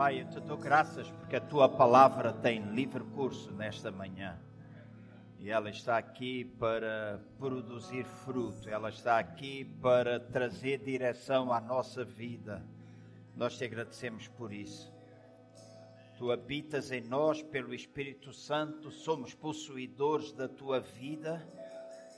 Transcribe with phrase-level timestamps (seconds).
[0.00, 4.40] Pai, eu te dou graças porque a tua palavra tem livre curso nesta manhã.
[5.38, 12.02] E ela está aqui para produzir fruto, ela está aqui para trazer direção à nossa
[12.02, 12.64] vida.
[13.36, 14.90] Nós te agradecemos por isso.
[16.16, 21.46] Tu habitas em nós pelo Espírito Santo, somos possuidores da tua vida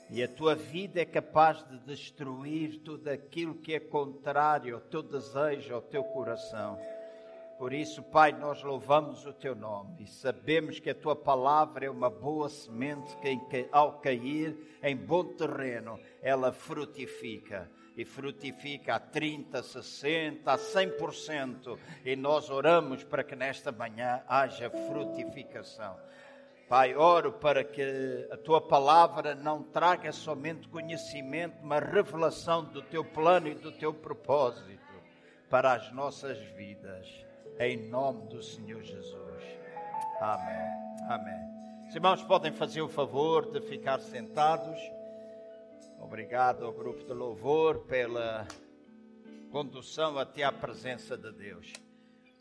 [0.09, 5.03] e a tua vida é capaz de destruir tudo aquilo que é contrário ao teu
[5.03, 6.79] desejo, ao teu coração.
[7.63, 11.89] Por isso, Pai, nós louvamos o teu nome e sabemos que a tua palavra é
[11.89, 19.63] uma boa semente que, ao cair em bom terreno, ela frutifica e frutifica a 30,
[19.63, 21.79] 60, a 100%.
[22.03, 25.97] E nós oramos para que nesta manhã haja frutificação.
[26.67, 33.05] Pai, oro para que a tua palavra não traga somente conhecimento, mas revelação do teu
[33.05, 34.83] plano e do teu propósito
[35.49, 37.23] para as nossas vidas.
[37.59, 39.43] Em nome do Senhor Jesus.
[40.19, 41.07] Amém.
[41.07, 41.87] Amém.
[41.87, 44.79] Os irmãos podem fazer o favor de ficar sentados.
[45.99, 48.47] Obrigado ao grupo de louvor pela
[49.51, 51.71] condução até à presença de Deus.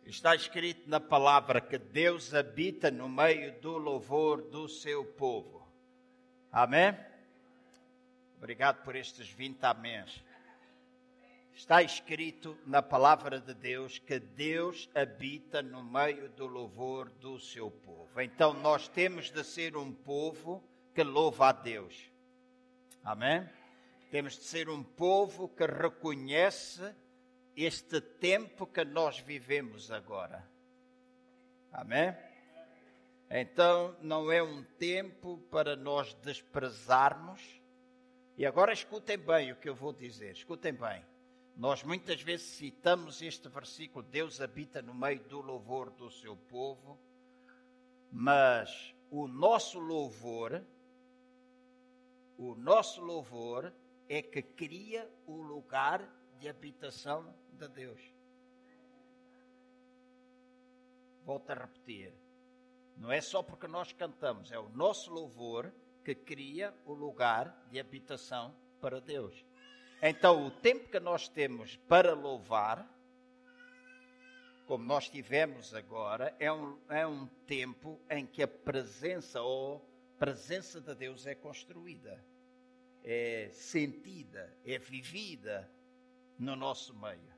[0.06, 5.62] Está escrito na palavra que Deus habita no meio do louvor do seu povo.
[6.50, 6.97] Amém?
[8.38, 10.24] Obrigado por estes 20 améns.
[11.55, 17.70] Está escrito na palavra de Deus que Deus habita no meio do louvor do seu
[17.70, 18.20] povo.
[18.20, 22.11] Então nós temos de ser um povo que louva a Deus.
[23.05, 23.48] Amém?
[24.11, 26.94] Temos de ser um povo que reconhece
[27.55, 30.48] este tempo que nós vivemos agora.
[31.70, 32.16] Amém?
[33.31, 37.61] Então não é um tempo para nós desprezarmos.
[38.37, 41.11] E agora escutem bem o que eu vou dizer, escutem bem.
[41.56, 46.98] Nós muitas vezes citamos este versículo: Deus habita no meio do louvor do seu povo,
[48.11, 50.65] mas o nosso louvor,
[52.38, 53.72] o nosso louvor
[54.09, 58.00] é que cria o lugar de habitação de Deus.
[61.25, 62.12] Volto a repetir.
[62.97, 65.72] Não é só porque nós cantamos, é o nosso louvor
[66.05, 69.44] que cria o lugar de habitação para Deus.
[70.04, 72.84] Então, o tempo que nós temos para louvar,
[74.66, 79.80] como nós tivemos agora, é um, é um tempo em que a presença ou
[80.18, 82.20] presença de Deus é construída,
[83.04, 85.70] é sentida, é vivida
[86.36, 87.32] no nosso meio.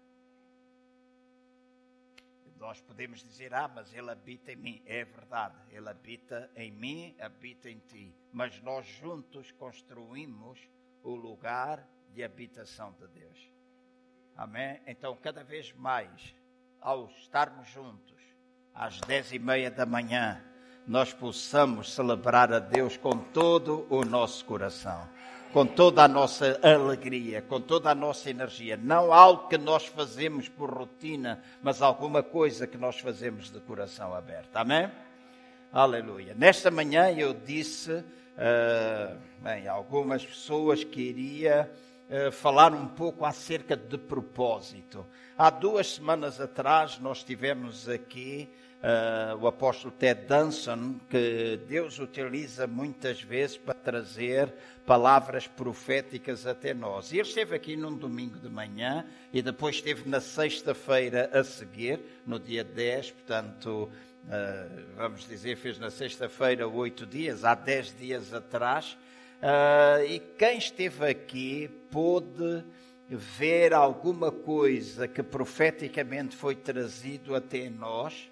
[2.56, 4.82] Nós podemos dizer, ah, mas Ele habita em mim.
[4.86, 8.16] É verdade, Ele habita em mim, habita em ti.
[8.32, 10.58] Mas nós juntos construímos
[11.02, 13.50] o lugar de habitação de Deus.
[14.36, 14.80] Amém?
[14.86, 16.34] Então, cada vez mais,
[16.80, 18.22] ao estarmos juntos,
[18.72, 20.42] às dez e meia da manhã,
[20.86, 25.08] nós possamos celebrar a Deus com todo o nosso coração,
[25.52, 28.76] com toda a nossa alegria, com toda a nossa energia.
[28.76, 34.14] Não algo que nós fazemos por rotina, mas alguma coisa que nós fazemos de coração
[34.14, 34.54] aberto.
[34.56, 34.90] Amém?
[35.72, 36.34] Aleluia.
[36.34, 41.70] Nesta manhã eu disse, uh, bem, algumas pessoas queria
[42.08, 45.06] uh, falar um pouco acerca de propósito.
[45.36, 48.48] Há duas semanas atrás nós tivemos aqui
[48.84, 54.52] uh, o apóstolo Ted Danson, que Deus utiliza muitas vezes para trazer
[54.86, 57.10] palavras proféticas até nós.
[57.10, 62.00] E ele esteve aqui num domingo de manhã e depois esteve na sexta-feira a seguir,
[62.26, 63.90] no dia 10, portanto,
[64.26, 68.96] uh, vamos dizer, fez na sexta-feira oito dias, há dez dias atrás.
[69.44, 72.64] Uh, e quem esteve aqui pôde
[73.06, 78.30] ver alguma coisa que profeticamente foi trazido até nós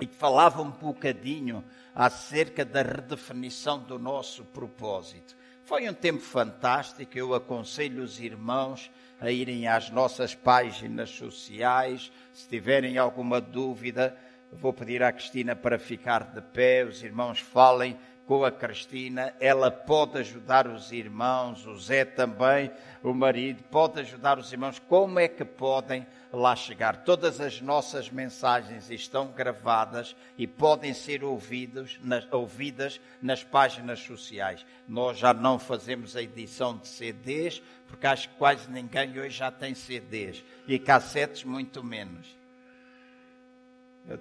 [0.00, 5.36] e que falava um bocadinho acerca da redefinição do nosso propósito.
[5.64, 8.88] Foi um tempo fantástico, eu aconselho os irmãos
[9.20, 14.16] a irem às nossas páginas sociais, se tiverem alguma dúvida,
[14.52, 17.98] vou pedir à Cristina para ficar de pé, os irmãos falem
[18.30, 22.70] com a Cristina, ela pode ajudar os irmãos, o Zé também,
[23.02, 26.98] o marido, pode ajudar os irmãos, como é que podem lá chegar?
[26.98, 34.64] Todas as nossas mensagens estão gravadas e podem ser ouvidos, nas, ouvidas nas páginas sociais.
[34.86, 39.50] Nós já não fazemos a edição de CDs, porque acho que quase ninguém hoje já
[39.50, 42.38] tem CDs, e cassetes muito menos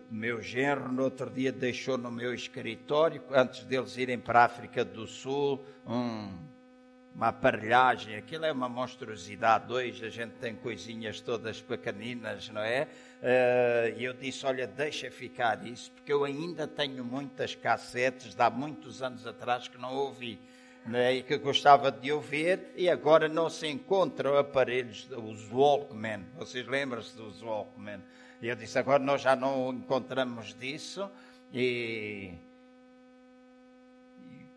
[0.10, 4.86] meu genro, no outro dia, deixou no meu escritório, antes deles irem para a África
[4.86, 6.32] do Sul, um,
[7.16, 9.72] uma aparelhagem, aquilo é uma monstruosidade.
[9.72, 12.88] Hoje a gente tem coisinhas todas pequeninas, não é?
[13.22, 18.42] Eh, e eu disse: Olha, deixa ficar isso, porque eu ainda tenho muitas cassetes de
[18.42, 20.40] há muitos anos atrás que não ouvi.
[20.86, 26.26] Né, e que gostava de ouvir, e agora não se encontram aparelhos, os Walkman.
[26.38, 28.00] Vocês lembram-se dos Walkman?
[28.42, 31.10] E eu disse: agora nós já não encontramos disso,
[31.54, 32.34] e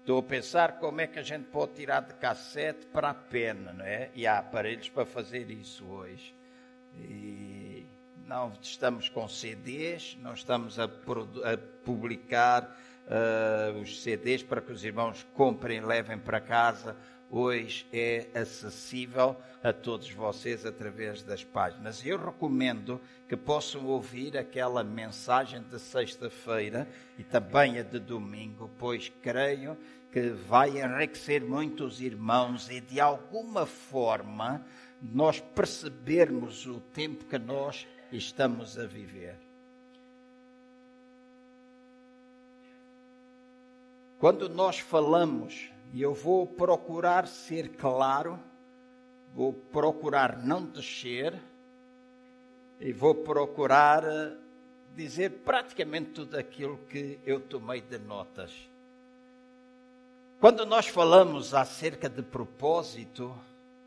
[0.03, 3.73] Estou a pensar como é que a gente pode tirar de cassete para a pena,
[3.73, 4.11] não é?
[4.17, 6.35] E há aparelhos para fazer isso hoje.
[6.99, 7.87] E
[8.27, 12.65] não estamos com CDs, não estamos a, a publicar
[13.07, 16.97] uh, os CDs para que os irmãos comprem e levem para casa
[17.33, 19.35] hoje é acessível
[19.65, 22.05] a todos vocês através das páginas.
[22.05, 26.87] Eu recomendo que possam ouvir aquela mensagem de sexta-feira
[27.19, 29.79] e também a de domingo, pois creio
[30.13, 34.63] que vai enriquecer muito os irmãos e de alguma forma
[35.01, 39.37] nós percebermos o tempo que nós estamos a viver.
[44.19, 48.41] Quando nós falamos e eu vou procurar ser claro,
[49.35, 51.39] vou procurar não descer
[52.81, 54.33] e vou procurar eh,
[54.97, 58.51] dizer praticamente tudo aquilo que eu tomei de notas.
[60.41, 63.33] Quando nós falamos acerca de propósito,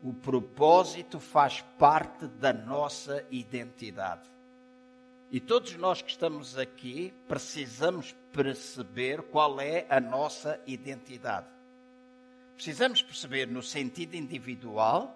[0.00, 4.30] o propósito faz parte da nossa identidade.
[5.30, 11.55] E todos nós que estamos aqui precisamos perceber qual é a nossa identidade.
[12.56, 15.14] Precisamos perceber no sentido individual,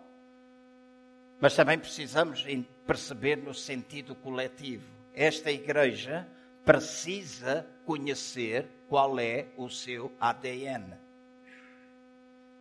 [1.41, 2.45] mas também precisamos
[2.87, 4.87] perceber no sentido coletivo.
[5.15, 6.29] Esta igreja
[6.65, 10.95] precisa conhecer qual é o seu ADN.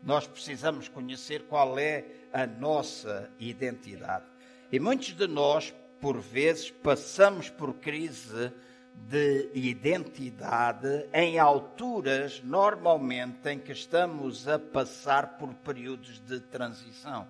[0.02, 4.26] Nós precisamos conhecer qual é a nossa identidade.
[4.72, 8.54] E muitos de nós, por vezes, passamos por crise
[9.08, 17.28] de identidade em alturas normalmente em que estamos a passar por períodos de transição.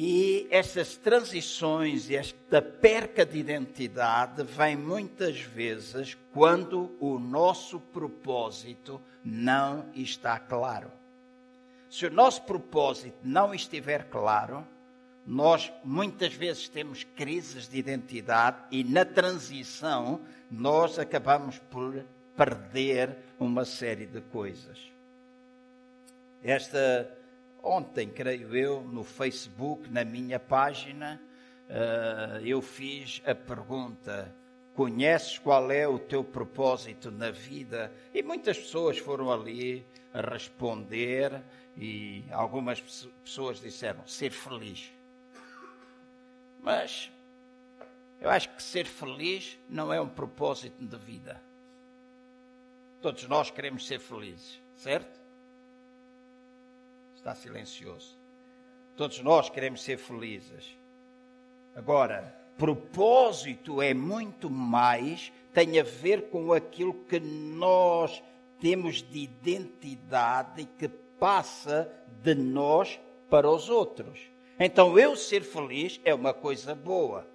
[0.00, 9.00] E estas transições e esta perca de identidade vem muitas vezes quando o nosso propósito
[9.24, 10.92] não está claro.
[11.90, 14.64] Se o nosso propósito não estiver claro,
[15.28, 22.02] nós muitas vezes temos crises de identidade e na transição nós acabamos por
[22.34, 24.78] perder uma série de coisas.
[26.42, 27.14] Esta
[27.62, 31.20] ontem, creio eu, no Facebook, na minha página,
[31.68, 34.34] uh, eu fiz a pergunta:
[34.74, 37.92] conheces qual é o teu propósito na vida?
[38.14, 39.84] E muitas pessoas foram ali
[40.14, 41.38] a responder
[41.76, 44.96] e algumas pessoas disseram ser feliz.
[46.68, 47.10] Mas
[48.20, 51.40] eu acho que ser feliz não é um propósito de vida.
[53.00, 55.18] Todos nós queremos ser felizes, certo?
[57.16, 58.18] Está silencioso.
[58.98, 60.76] Todos nós queremos ser felizes.
[61.74, 68.22] Agora, propósito é muito mais, tem a ver com aquilo que nós
[68.60, 71.90] temos de identidade que passa
[72.22, 73.00] de nós
[73.30, 74.20] para os outros.
[74.58, 77.26] Então, eu ser feliz é uma coisa boa.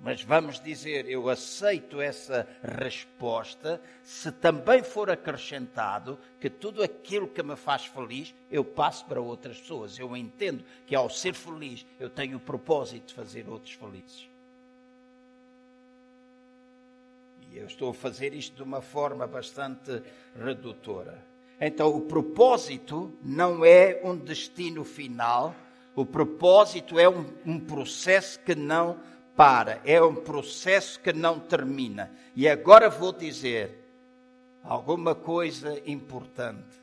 [0.00, 7.42] Mas vamos dizer, eu aceito essa resposta se também for acrescentado que tudo aquilo que
[7.42, 9.98] me faz feliz eu passo para outras pessoas.
[9.98, 14.28] Eu entendo que ao ser feliz eu tenho o propósito de fazer outros felizes.
[17.50, 20.00] E eu estou a fazer isto de uma forma bastante
[20.36, 21.18] redutora.
[21.60, 25.56] Então, o propósito não é um destino final
[26.00, 29.00] o propósito é um, um processo que não
[29.34, 32.08] para, é um processo que não termina.
[32.36, 33.84] E agora vou dizer
[34.62, 36.78] alguma coisa importante.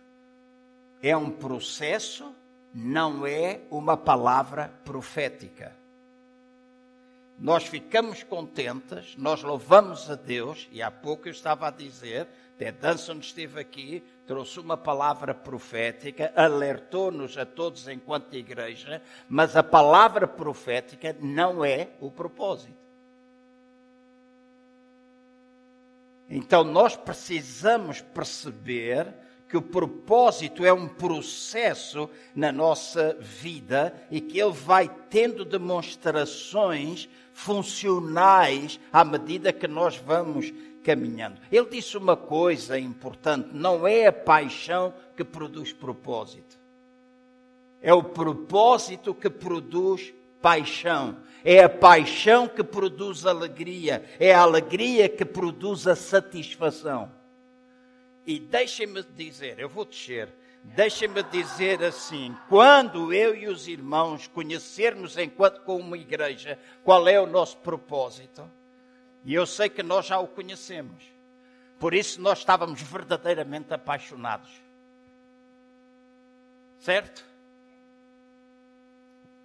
[1.02, 2.36] É um processo,
[2.74, 5.74] não é uma palavra profética.
[7.40, 12.78] Nós ficamos contentes, nós louvamos a Deus, e há pouco eu estava a dizer, Ted
[12.80, 20.28] Danson esteve aqui, trouxe uma palavra profética, alertou-nos a todos enquanto igreja, mas a palavra
[20.28, 22.86] profética não é o propósito.
[26.30, 29.14] Então nós precisamos perceber
[29.48, 37.08] que o propósito é um processo na nossa vida e que ele vai tendo demonstrações
[37.32, 40.52] funcionais à medida que nós vamos
[40.86, 41.42] caminhando.
[41.52, 46.58] Ele disse uma coisa importante: não é a paixão que produz propósito,
[47.82, 51.18] é o propósito que produz paixão.
[51.48, 57.12] É a paixão que produz alegria, é a alegria que produz a satisfação.
[58.26, 60.28] E deixem-me dizer, eu vou descer,
[60.64, 67.28] deixem-me dizer assim: quando eu e os irmãos conhecermos, enquanto como igreja, qual é o
[67.28, 68.50] nosso propósito,
[69.26, 71.04] e eu sei que nós já o conhecemos,
[71.80, 74.50] por isso nós estávamos verdadeiramente apaixonados.
[76.80, 77.26] Certo?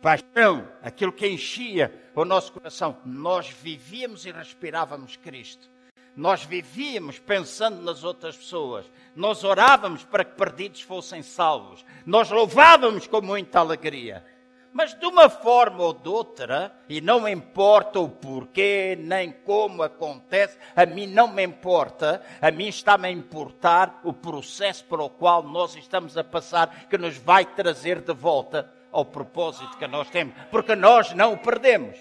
[0.02, 2.98] Paixão, aquilo que enchia o nosso coração.
[3.04, 5.68] Nós vivíamos e respirávamos Cristo.
[6.16, 8.84] Nós vivíamos pensando nas outras pessoas.
[9.14, 11.84] Nós orávamos para que perdidos fossem salvos.
[12.04, 14.24] Nós louvávamos com muita alegria.
[14.72, 20.56] Mas de uma forma ou de outra, e não importa o porquê, nem como acontece,
[20.76, 25.42] a mim não me importa, a mim está-me a importar o processo para o qual
[25.42, 30.34] nós estamos a passar, que nos vai trazer de volta ao propósito que nós temos,
[30.52, 31.98] porque nós não o perdemos.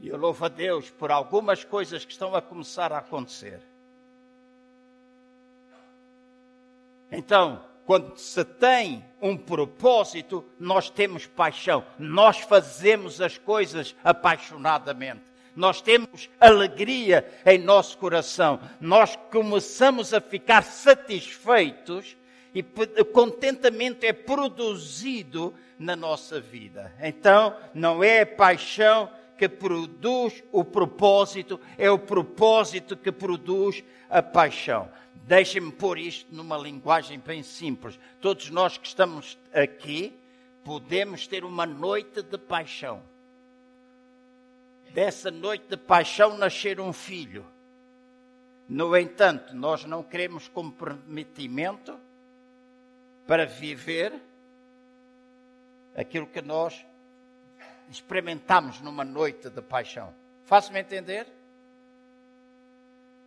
[0.00, 3.62] E eu louvo a Deus por algumas coisas que estão a começar a acontecer.
[7.10, 11.84] Então, quando se tem um propósito, nós temos paixão.
[11.98, 15.22] Nós fazemos as coisas apaixonadamente.
[15.54, 18.58] Nós temos alegria em nosso coração.
[18.80, 22.16] Nós começamos a ficar satisfeitos
[22.54, 22.62] e
[23.04, 26.92] contentamento é produzido na nossa vida.
[27.00, 34.88] Então, não é paixão que produz o propósito, é o propósito que produz a paixão.
[35.26, 37.98] Deixem-me pôr isto numa linguagem bem simples.
[38.20, 40.14] Todos nós que estamos aqui
[40.62, 43.02] podemos ter uma noite de paixão.
[44.90, 47.46] Dessa noite de paixão nascer um filho.
[48.68, 51.98] No entanto, nós não queremos comprometimento
[53.26, 54.12] para viver
[55.96, 56.84] aquilo que nós
[57.90, 60.14] experimentamos numa noite de paixão.
[60.44, 61.26] Faço-me entender?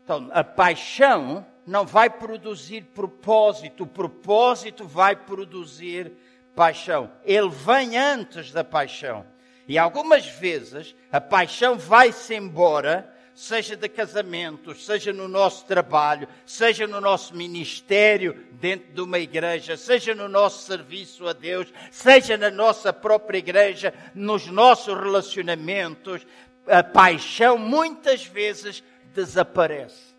[0.07, 6.13] Então, a paixão não vai produzir propósito, o propósito vai produzir
[6.55, 7.11] paixão.
[7.25, 9.25] Ele vem antes da paixão.
[9.67, 16.87] E algumas vezes a paixão vai-se embora seja de casamentos, seja no nosso trabalho, seja
[16.87, 22.49] no nosso ministério dentro de uma igreja, seja no nosso serviço a Deus, seja na
[22.49, 26.25] nossa própria igreja, nos nossos relacionamentos,
[26.65, 28.81] a paixão muitas vezes
[29.13, 30.15] desaparece.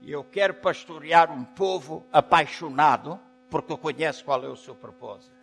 [0.00, 3.18] E eu quero pastorear um povo apaixonado,
[3.48, 5.34] porque eu conheço qual é o seu propósito.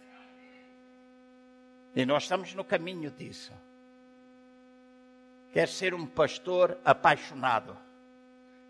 [1.96, 3.52] E nós estamos no caminho disso
[5.52, 7.78] quer ser um pastor apaixonado.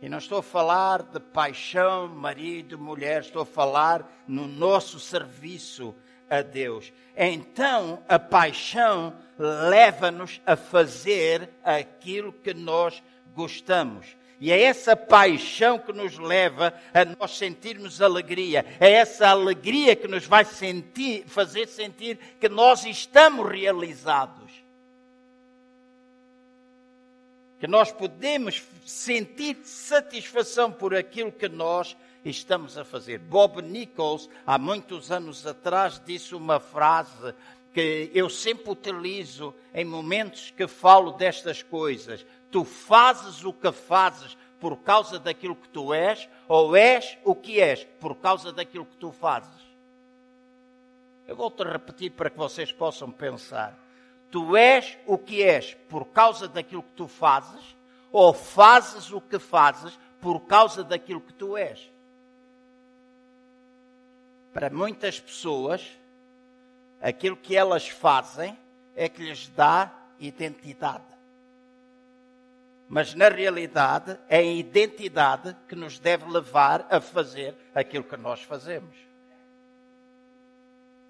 [0.02, 5.96] E não estou a falar de paixão, marido, mulher, estou a falar no nosso serviço
[6.32, 6.94] a Deus.
[7.16, 13.04] Então, a paixão leva-nos a fazer aquilo que nós
[13.36, 14.08] gostamos.
[14.40, 18.66] E é essa paixão que nos leva a nós sentirmos alegria.
[18.80, 24.42] É essa alegria que nos vai sentir, fazer sentir que nós estamos realizados.
[27.62, 31.96] que nós podemos sentir satisfação por aquilo que nós
[32.30, 33.20] estamos a fazer.
[33.20, 37.34] Bob Nichols, há muitos anos atrás, disse uma frase
[37.74, 42.26] que eu sempre utilizo em momentos que falo destas coisas.
[42.52, 47.60] Tu fazes o que fazes por causa daquilo que tu és, ou és o que
[47.60, 49.62] és por causa daquilo que tu fazes.
[51.28, 53.78] Eu vou-te repetir para que vocês possam pensar.
[54.30, 57.76] Tu és o que és por causa daquilo que tu fazes,
[58.12, 61.90] ou fazes o que fazes por causa daquilo que tu és.
[64.54, 65.88] Para muitas pessoas,
[67.02, 68.58] aquilo que elas fazem
[68.96, 71.04] é que lhes dá identidade.
[72.88, 78.42] Mas na realidade é a identidade que nos deve levar a fazer aquilo que nós
[78.42, 78.96] fazemos.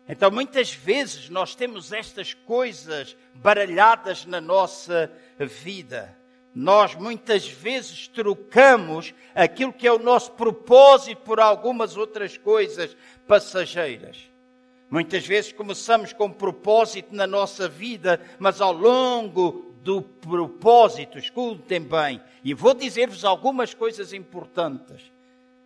[0.07, 6.15] Então, muitas vezes nós temos estas coisas baralhadas na nossa vida.
[6.53, 14.17] Nós muitas vezes trocamos aquilo que é o nosso propósito por algumas outras coisas passageiras.
[14.89, 22.21] Muitas vezes começamos com propósito na nossa vida, mas ao longo do propósito, escutem bem,
[22.43, 25.01] e vou dizer-vos algumas coisas importantes.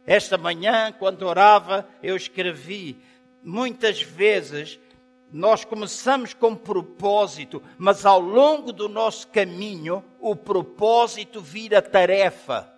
[0.06, 2.98] Esta manhã, quando orava, eu escrevi
[3.44, 4.80] muitas vezes
[5.32, 12.72] nós começamos com propósito, mas ao longo do nosso caminho, o propósito vira tarefa,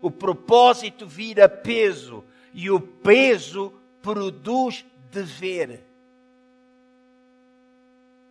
[0.00, 5.84] o propósito vira peso, e o peso produz dever.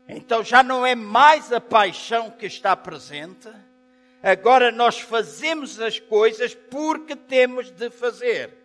[0.07, 3.49] Então já não é mais a paixão que está presente,
[4.23, 8.64] agora nós fazemos as coisas porque temos de fazer.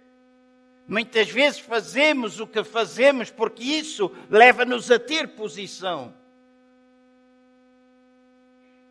[0.86, 6.14] Muitas vezes fazemos o que fazemos porque isso leva-nos a ter posição.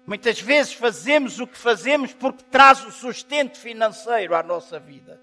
[0.09, 5.21] Muitas vezes fazemos o que fazemos porque traz o sustento financeiro à nossa vida.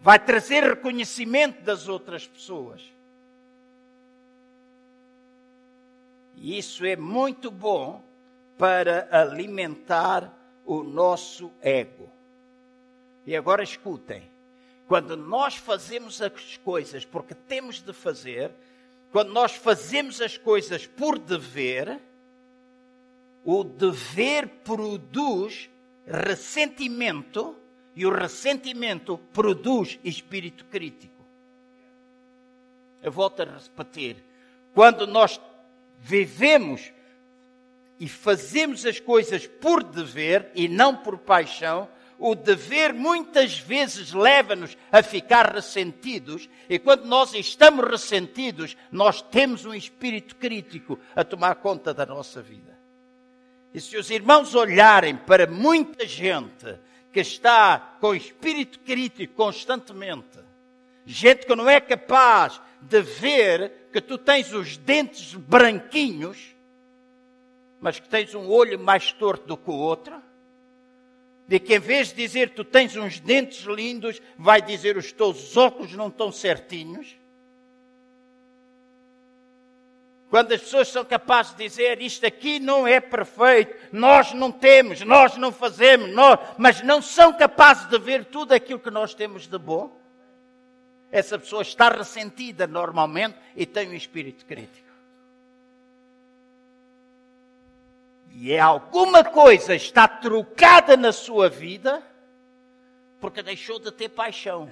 [0.00, 2.80] Vai trazer reconhecimento das outras pessoas.
[6.36, 8.02] E isso é muito bom
[8.56, 10.32] para alimentar
[10.64, 12.15] o nosso ego.
[13.26, 14.22] E agora escutem:
[14.86, 18.52] quando nós fazemos as coisas porque temos de fazer,
[19.10, 21.98] quando nós fazemos as coisas por dever,
[23.44, 25.68] o dever produz
[26.06, 27.56] ressentimento
[27.94, 31.14] e o ressentimento produz espírito crítico.
[33.02, 34.16] Eu volto a repetir:
[34.72, 35.40] quando nós
[35.98, 36.92] vivemos
[37.98, 41.88] e fazemos as coisas por dever e não por paixão,
[42.18, 49.64] o dever muitas vezes leva-nos a ficar ressentidos, e quando nós estamos ressentidos, nós temos
[49.64, 52.76] um espírito crítico a tomar conta da nossa vida.
[53.74, 56.78] E se os irmãos olharem para muita gente
[57.12, 60.38] que está com espírito crítico constantemente,
[61.04, 66.54] gente que não é capaz de ver que tu tens os dentes branquinhos,
[67.80, 70.22] mas que tens um olho mais torto do que o outro,
[71.48, 75.56] de que em vez de dizer tu tens uns dentes lindos, vai dizer os teus
[75.56, 77.16] óculos não estão certinhos.
[80.28, 85.00] Quando as pessoas são capazes de dizer isto aqui não é perfeito, nós não temos,
[85.02, 89.46] nós não fazemos, nós, mas não são capazes de ver tudo aquilo que nós temos
[89.46, 89.96] de bom,
[91.12, 94.85] essa pessoa está ressentida normalmente e tem um espírito crítico.
[98.38, 102.02] E é alguma coisa está trocada na sua vida
[103.18, 104.70] porque deixou de ter paixão,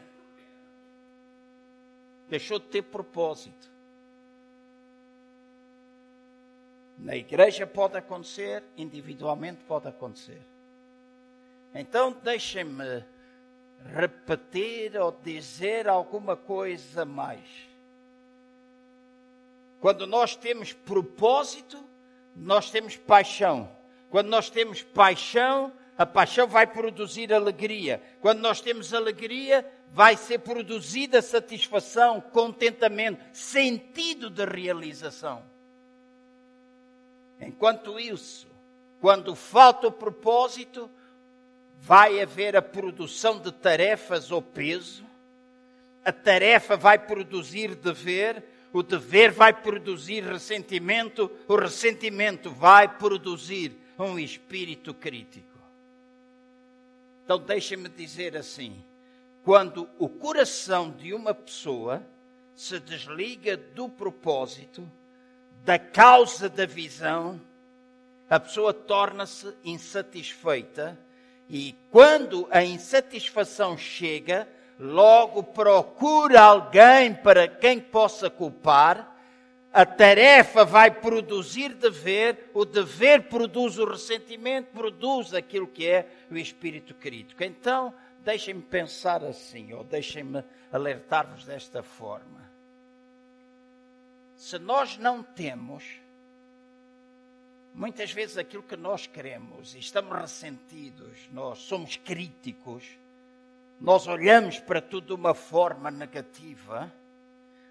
[2.29, 3.73] deixou de ter propósito.
[6.99, 10.43] Na igreja pode acontecer, individualmente pode acontecer.
[11.75, 13.03] Então deixem-me
[13.95, 17.49] repetir ou dizer alguma coisa mais.
[19.81, 21.83] Quando nós temos propósito,
[22.35, 23.71] nós temos paixão.
[24.11, 28.03] Quando nós temos paixão, a paixão vai produzir alegria.
[28.21, 35.43] Quando nós temos alegria, vai ser produzida satisfação, contentamento, sentido de realização.
[37.41, 38.49] Enquanto isso,
[39.01, 40.91] quando falta o propósito,
[41.79, 45.05] vai haver a produção de tarefas ou peso,
[46.05, 48.43] a tarefa vai produzir dever,
[48.75, 55.57] o dever vai produzir ressentimento, o ressentimento vai produzir um espírito crítico.
[57.25, 58.85] Então, deixe-me dizer assim:
[59.45, 62.05] quando o coração de uma pessoa
[62.57, 64.91] se desliga do propósito,
[65.65, 67.41] da causa da visão,
[68.29, 70.99] a pessoa torna-se insatisfeita
[71.49, 79.13] e quando a insatisfação chega, logo procura alguém para quem possa culpar.
[79.73, 86.37] A tarefa vai produzir dever, o dever produz o ressentimento, produz aquilo que é o
[86.37, 87.43] espírito crítico.
[87.43, 92.49] Então, deixem-me pensar assim, ou deixem-me alertar-vos desta forma.
[94.37, 95.85] Se nós não temos
[97.75, 102.85] muitas vezes aquilo que nós queremos e estamos ressentidos, nós somos críticos,
[103.81, 106.93] nós olhamos para tudo de uma forma negativa,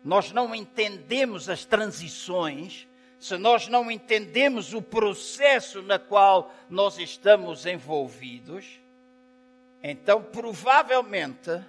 [0.03, 2.87] nós não entendemos as transições,
[3.19, 8.81] se nós não entendemos o processo na qual nós estamos envolvidos,
[9.81, 11.63] então provavelmente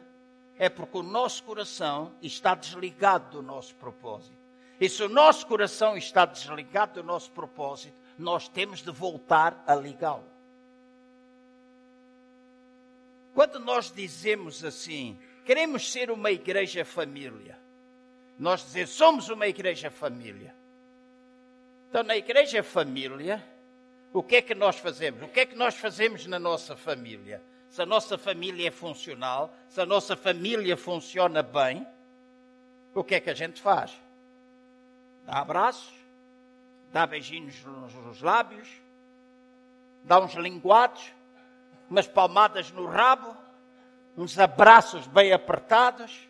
[0.58, 4.34] é porque o nosso coração está desligado do nosso propósito.
[4.80, 9.74] E se o nosso coração está desligado do nosso propósito, nós temos de voltar a
[9.74, 10.33] ligá-lo.
[13.34, 17.58] Quando nós dizemos assim, queremos ser uma igreja família,
[18.38, 20.54] nós dizemos, somos uma igreja família.
[21.88, 23.44] Então, na igreja família,
[24.12, 25.22] o que é que nós fazemos?
[25.22, 27.42] O que é que nós fazemos na nossa família?
[27.68, 31.84] Se a nossa família é funcional, se a nossa família funciona bem,
[32.94, 33.92] o que é que a gente faz?
[35.26, 35.92] Dá abraços,
[36.92, 38.68] dá beijinhos nos lábios,
[40.04, 41.12] dá uns linguados,
[41.88, 43.36] umas palmadas no rabo,
[44.16, 46.28] uns abraços bem apertados.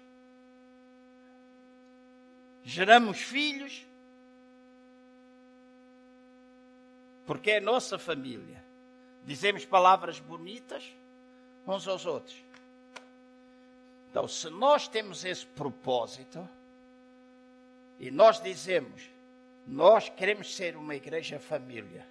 [2.62, 3.86] Geramos filhos,
[7.26, 8.62] porque é nossa família.
[9.24, 10.84] Dizemos palavras bonitas
[11.66, 12.36] uns aos outros.
[14.10, 16.48] Então, se nós temos esse propósito
[17.98, 19.10] e nós dizemos,
[19.66, 22.06] nós queremos ser uma igreja família,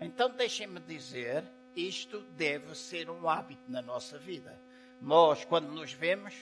[0.00, 4.58] então deixem-me dizer, isto deve ser um hábito na nossa vida.
[5.00, 6.34] Nós, quando nos vemos,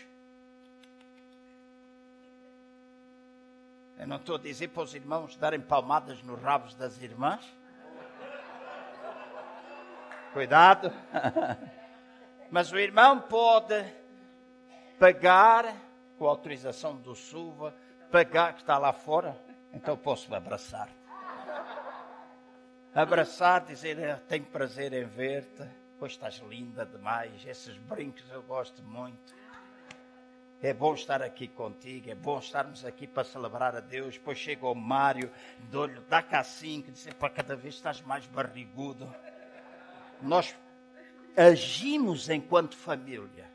[3.99, 7.45] eu não estou a dizer para os irmãos darem palmadas nos rabos das irmãs.
[10.33, 10.93] Cuidado.
[12.51, 13.85] Mas o irmão pode
[14.99, 15.75] pagar,
[16.19, 17.75] com a autorização do SUVA,
[18.11, 19.41] pagar que está lá fora,
[19.73, 21.00] então posso abraçar.
[22.93, 25.63] Abraçar, dizer, eh, tenho prazer em ver-te,
[25.97, 29.33] pois estás linda demais, esses brincos eu gosto muito.
[30.61, 34.15] É bom estar aqui contigo, é bom estarmos aqui para celebrar a Deus.
[34.15, 35.31] Depois chega o Mário,
[35.71, 39.09] dou-lhe, dá cá cinco, diz, para cada vez estás mais barrigudo.
[40.21, 40.57] Nós
[41.37, 43.49] agimos enquanto família.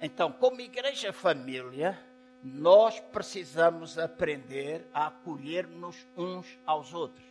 [0.00, 1.98] Então, como igreja família,
[2.42, 7.25] nós precisamos aprender a acolher-nos uns aos outros.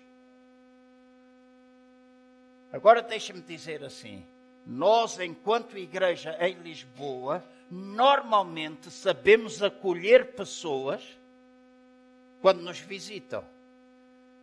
[2.75, 4.21] Agora deixe-me dizer assim:
[4.67, 11.01] nós, enquanto igreja em Lisboa, normalmente sabemos acolher pessoas
[12.41, 13.45] quando nos visitam.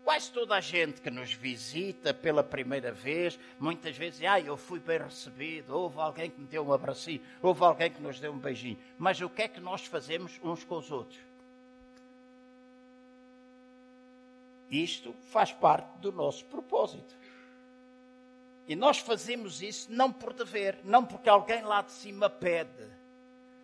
[0.02, 4.80] Quase toda a gente que nos visita pela primeira vez, muitas vezes, ah, eu fui
[4.80, 8.38] bem recebido, houve alguém que me deu um abracinho, houve alguém que nos deu um
[8.38, 8.78] beijinho.
[8.98, 11.20] Mas o que é que nós fazemos uns com os outros?
[14.70, 17.21] Isto faz parte do nosso propósito.
[18.66, 22.92] E nós fazemos isso não por dever, não porque alguém lá de cima pede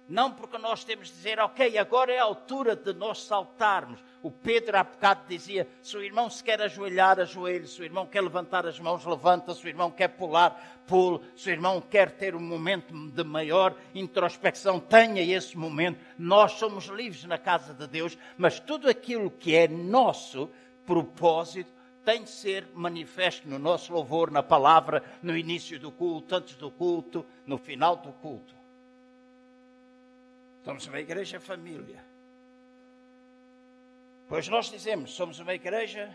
[0.09, 4.01] não porque nós temos de dizer, ok, agora é a altura de nós saltarmos.
[4.23, 7.69] O Pedro há bocado dizia: se o irmão se quer ajoelhar, ajoelhe.
[7.69, 9.55] Se o irmão quer levantar as mãos, levanta.
[9.55, 11.21] Se o irmão quer pular, pule.
[11.37, 16.01] Se o irmão quer ter um momento de maior introspecção, tenha esse momento.
[16.19, 20.49] Nós somos livres na casa de Deus, mas tudo aquilo que é nosso
[20.87, 21.78] propósito
[22.09, 26.71] tem de ser manifesto no nosso louvor, na palavra, no início do culto, antes do
[26.71, 28.55] culto, no final do culto.
[30.65, 32.03] Somos uma igreja família.
[34.27, 36.11] Pois nós dizemos, somos uma igreja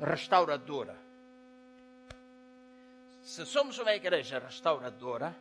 [0.00, 0.96] restauradora.
[3.20, 5.36] Se somos uma igreja restauradora,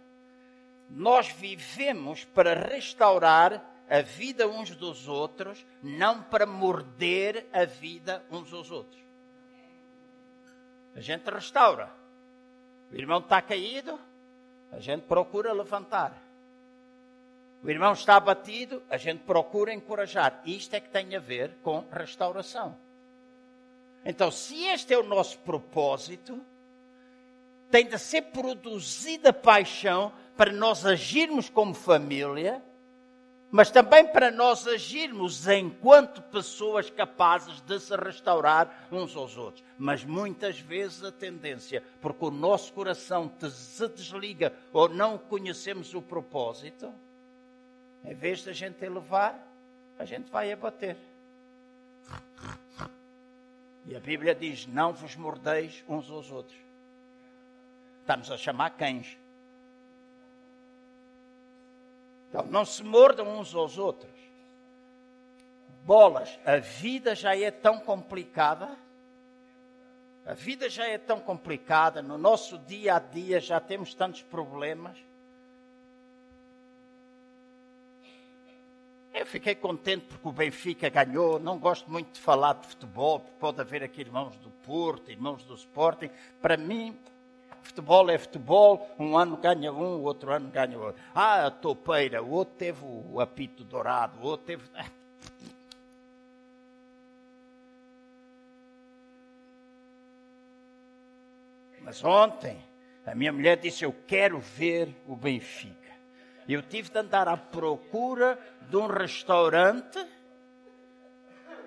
[0.90, 8.52] nós vivemos para restaurar a vida uns dos outros, não para morder a vida uns
[8.52, 9.05] aos outros.
[10.96, 11.90] A gente restaura.
[12.92, 14.00] O irmão está caído,
[14.72, 16.14] a gente procura levantar.
[17.62, 20.42] O irmão está abatido, a gente procura encorajar.
[20.46, 22.78] Isto é que tem a ver com restauração.
[24.06, 26.40] Então, se este é o nosso propósito,
[27.72, 32.64] tem de ser produzida paixão para nós agirmos como família,
[33.56, 39.64] mas também para nós agirmos enquanto pessoas capazes de se restaurar uns aos outros.
[39.78, 46.02] Mas muitas vezes a tendência, porque o nosso coração se desliga ou não conhecemos o
[46.02, 46.94] propósito,
[48.04, 49.42] em vez de a gente elevar,
[49.98, 50.98] a gente vai abater.
[53.86, 56.60] E a Bíblia diz: Não vos mordeis uns aos outros.
[58.02, 59.18] Estamos a chamar cães.
[62.36, 64.12] Então, não se mordam uns aos outros.
[65.86, 68.78] Bolas, a vida já é tão complicada.
[70.26, 72.02] A vida já é tão complicada.
[72.02, 74.98] No nosso dia a dia já temos tantos problemas.
[79.14, 81.40] Eu fiquei contente porque o Benfica ganhou.
[81.40, 85.46] Não gosto muito de falar de futebol, porque pode haver aqui irmãos do Porto, irmãos
[85.46, 86.10] do Sporting.
[86.42, 87.00] Para mim,
[87.66, 88.90] futebol é futebol.
[88.98, 91.02] Um ano ganha um, o outro ano ganha outro.
[91.14, 94.64] Ah, a topeira, o outro teve o apito dourado, o outro teve.
[101.82, 102.58] Mas ontem,
[103.06, 105.76] a minha mulher disse: Eu quero ver o Benfica.
[106.48, 110.04] Eu tive de andar à procura de um restaurante.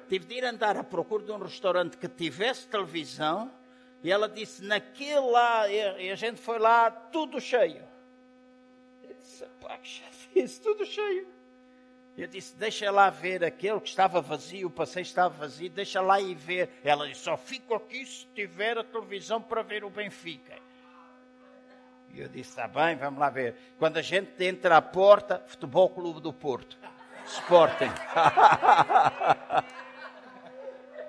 [0.08, 3.50] Tive de ir andar à procura de um restaurante que tivesse televisão.
[4.02, 7.82] E ela disse: naquele lá, e a gente foi lá, tudo cheio.
[9.02, 10.02] Eu disse: pá, que
[10.34, 11.38] disse, tudo cheio.
[12.18, 16.20] Eu disse, deixa lá ver aquele que estava vazio, o passeio estava vazio, deixa lá
[16.20, 16.68] ir ver.
[16.82, 20.56] Ela disse, só fico aqui se tiver a televisão para ver o Benfica.
[22.12, 23.54] E eu disse, está bem, vamos lá ver.
[23.78, 26.76] Quando a gente entra à porta, Futebol Clube do Porto.
[27.24, 27.92] Sporting.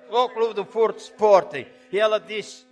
[0.02, 1.66] Futebol Clube do Porto, Sporting.
[1.92, 2.69] E ela disse,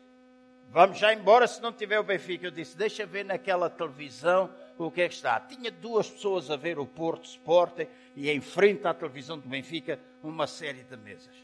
[0.69, 2.47] vamos já embora se não tiver o Benfica.
[2.47, 5.39] Eu disse, deixa ver naquela televisão o que é que está.
[5.39, 9.99] Tinha duas pessoas a ver o Porto Sporting e em frente à televisão do Benfica
[10.23, 11.35] uma série de mesas.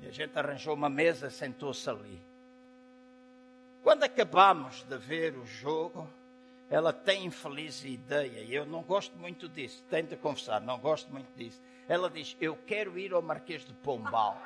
[0.00, 2.20] E a gente arranjou uma mesa, sentou-se ali.
[3.82, 6.08] Quando acabamos de ver o jogo,
[6.70, 11.12] ela tem infeliz ideia, e eu não gosto muito disso, tenho de confessar, não gosto
[11.12, 11.60] muito disso.
[11.88, 14.40] Ela diz: Eu quero ir ao Marquês de Pombal.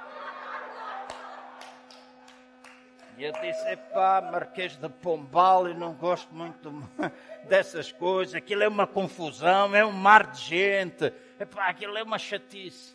[3.16, 6.70] E eu disse: Epá, Marquês de Pombal, eu não gosto muito
[7.48, 12.18] dessas coisas, aquilo é uma confusão, é um mar de gente, epá, aquilo é uma
[12.18, 12.94] chatice.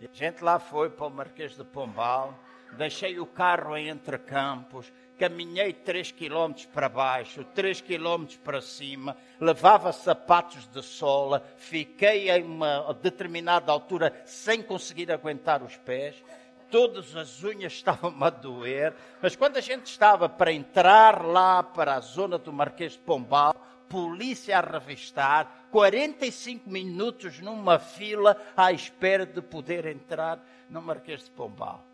[0.00, 2.38] E a gente lá foi para o Marquês de Pombal,
[2.76, 9.92] deixei o carro entre campos, caminhei 3 quilómetros para baixo, 3 quilómetros para cima, levava
[9.92, 16.22] sapatos de sola, fiquei em uma determinada altura sem conseguir aguentar os pés,
[16.70, 21.94] todas as unhas estavam a doer, mas quando a gente estava para entrar lá para
[21.94, 23.54] a zona do Marquês de Pombal,
[23.88, 31.30] polícia a revistar, 45 minutos numa fila à espera de poder entrar no Marquês de
[31.30, 31.84] Pombal.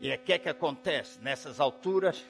[0.00, 2.24] E o que é que acontece nessas alturas?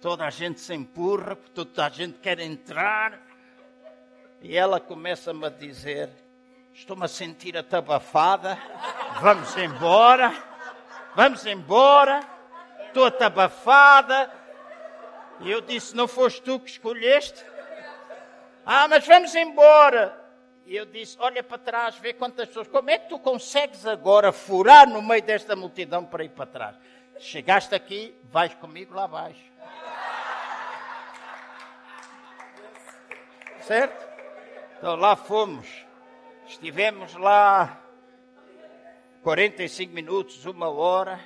[0.00, 3.20] Toda a gente se empurra, toda a gente quer entrar.
[4.40, 6.10] E ela começa-me a dizer:
[6.74, 8.58] Estou-me a sentir atabafada,
[9.20, 10.32] vamos embora,
[11.14, 12.20] vamos embora,
[12.86, 14.30] estou atabafada.
[15.40, 17.44] E eu disse: Não foste tu que escolheste?
[18.64, 20.18] Ah, mas vamos embora.
[20.66, 22.68] E eu disse: Olha para trás, vê quantas pessoas.
[22.68, 26.76] Como é que tu consegues agora furar no meio desta multidão para ir para trás?
[27.18, 29.52] Chegaste aqui, vais comigo lá abaixo.
[33.60, 34.08] Certo?
[34.78, 35.68] Então lá fomos.
[36.46, 37.80] Estivemos lá
[39.22, 41.20] 45 minutos, uma hora.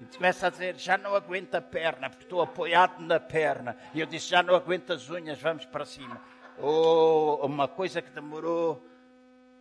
[0.00, 3.76] E começa a dizer, já não aguento a perna, porque estou apoiado na perna.
[3.94, 6.20] E eu disse, já não aguento as unhas, vamos para cima.
[6.58, 8.84] Oh, uma coisa que demorou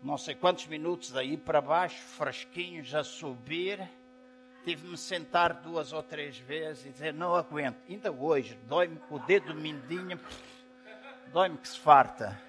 [0.06, 3.90] não sei quantos minutos daí para baixo, fresquinhos a subir.
[4.64, 7.78] Tive-me sentar duas ou três vezes e dizer, não aguento.
[7.90, 10.20] Ainda hoje, dói-me o dedo mindinho,
[11.34, 12.40] dói-me que se farta.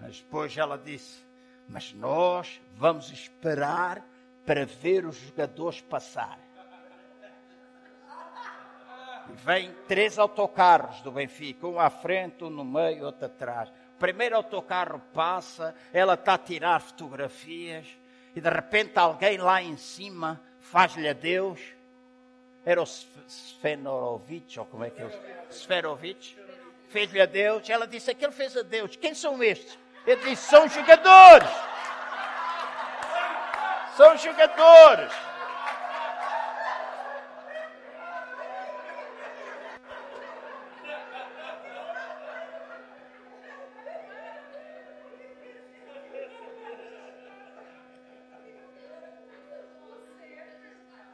[0.00, 1.22] Mas depois ela disse,
[1.68, 4.04] mas nós vamos esperar
[4.44, 6.38] para ver os jogadores passar.
[9.28, 13.68] E vem três autocarros do Benfica, um à frente, um no meio, outro atrás.
[13.68, 17.86] O primeiro autocarro passa, ela está a tirar fotografias,
[18.34, 21.60] e de repente alguém lá em cima faz-lhe adeus.
[22.64, 25.46] Era o Sfenorovich, ou como é que é?
[25.50, 26.36] Sferovich.
[26.88, 27.68] Fez-lhe adeus.
[27.70, 28.96] Ela disse: Aquele fez adeus.
[28.96, 29.78] Quem são estes?
[30.06, 31.50] Ele disse: São jogadores.
[33.96, 35.12] São jogadores.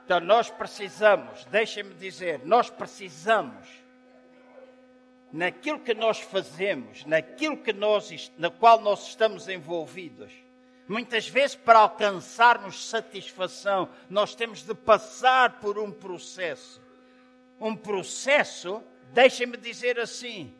[0.06, 3.66] Então nós precisamos, deixem-me dizer, nós precisamos,
[5.32, 10.32] naquilo que nós fazemos, naquilo que nós, na qual nós estamos envolvidos,
[10.88, 16.80] muitas vezes para alcançarmos satisfação, nós temos de passar por um processo.
[17.60, 20.54] Um processo, deixem-me dizer assim,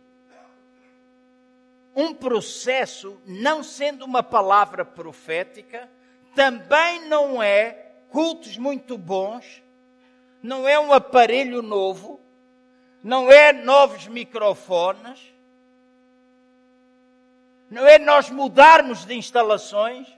[1.94, 5.88] um processo, não sendo uma palavra profética,
[6.35, 9.62] também não é cultos muito bons,
[10.42, 12.20] não é um aparelho novo,
[13.06, 15.32] não é novos microfones,
[17.70, 20.08] não é nós mudarmos de instalações.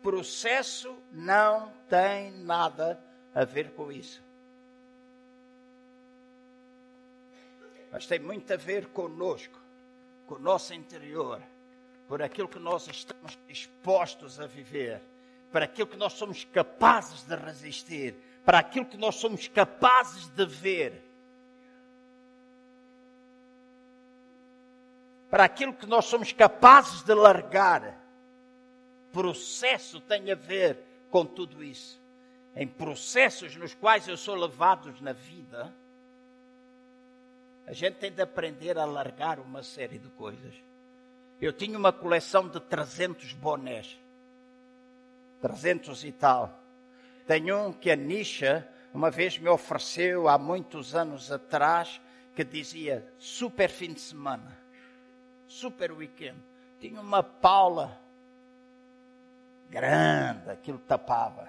[0.00, 3.02] Processo não tem nada
[3.34, 4.22] a ver com isso.
[7.90, 9.58] Mas tem muito a ver conosco,
[10.28, 11.42] com o nosso interior,
[12.06, 15.02] por aquilo que nós estamos dispostos a viver
[15.50, 20.44] para aquilo que nós somos capazes de resistir, para aquilo que nós somos capazes de
[20.46, 21.02] ver,
[25.30, 28.00] para aquilo que nós somos capazes de largar.
[29.12, 30.78] Processo tem a ver
[31.10, 32.00] com tudo isso.
[32.54, 35.74] Em processos nos quais eu sou levado na vida,
[37.66, 40.54] A gente tem de aprender a largar uma série de coisas.
[41.40, 43.98] Eu tinha uma coleção de 300 bonés.
[45.40, 46.61] 300 e tal.
[47.26, 52.00] Tenho um que a Nisha uma vez me ofereceu há muitos anos atrás
[52.34, 54.58] que dizia super fim de semana,
[55.46, 56.38] super weekend.
[56.80, 57.98] Tinha uma Paula
[59.70, 61.48] grande, aquilo tapava.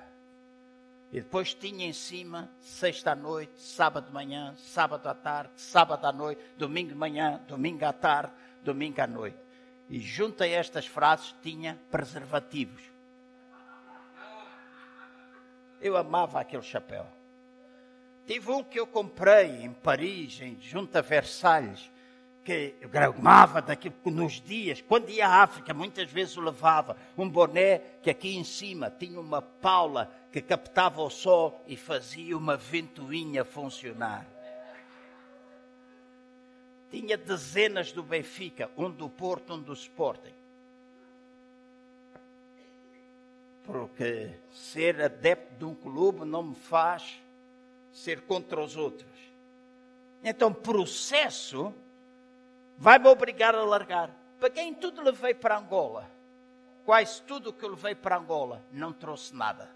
[1.12, 6.06] E depois tinha em cima sexta à noite, sábado de manhã, sábado à tarde, sábado
[6.06, 8.34] à noite, domingo de manhã, domingo à tarde,
[8.64, 9.38] domingo à noite.
[9.90, 12.93] E junto a estas frases tinha preservativos.
[15.84, 17.06] Eu amava aquele chapéu.
[18.26, 21.92] Tive um que eu comprei em Paris, em, junto a Versalhes,
[22.46, 26.96] que eu gramava daquilo nos dias, quando ia à África, muitas vezes o levava.
[27.18, 32.38] Um boné que aqui em cima tinha uma paula que captava o sol e fazia
[32.38, 34.26] uma ventoinha funcionar.
[36.90, 40.43] Tinha dezenas do Benfica, um do Porto, um do Sporting.
[43.64, 47.22] Porque ser adepto de um clube não me faz
[47.92, 49.10] ser contra os outros.
[50.24, 51.74] Então, processo
[52.78, 54.10] vai-me obrigar a largar.
[54.40, 56.10] Paguei em tudo levei para Angola.
[56.86, 59.70] Quase tudo que eu levei para Angola não trouxe nada.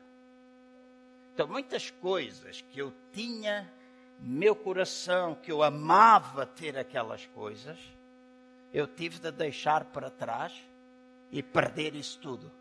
[1.33, 3.71] Então, muitas coisas que eu tinha
[4.19, 7.77] meu coração, que eu amava ter aquelas coisas,
[8.73, 10.53] eu tive de deixar para trás
[11.31, 12.51] e perder isso tudo.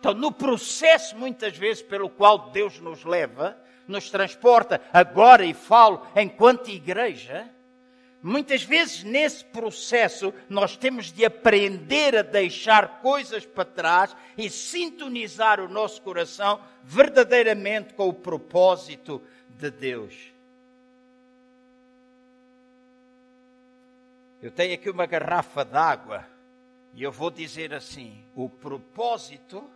[0.00, 3.54] Então, no processo, muitas vezes, pelo qual Deus nos leva,
[3.86, 7.46] nos transporta, agora e falo enquanto igreja,
[8.22, 15.60] muitas vezes nesse processo nós temos de aprender a deixar coisas para trás e sintonizar
[15.60, 20.14] o nosso coração verdadeiramente com o propósito de Deus.
[24.40, 26.26] Eu tenho aqui uma garrafa d'água
[26.94, 29.68] e eu vou dizer assim: o propósito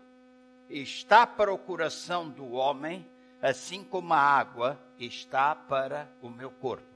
[0.68, 3.06] está para o coração do homem
[3.44, 6.86] assim como a água está para o meu corpo.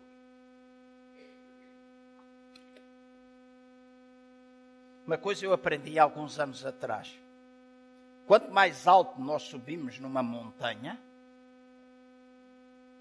[5.07, 7.14] Uma coisa eu aprendi há alguns anos atrás.
[8.26, 10.98] Quanto mais alto nós subimos numa montanha,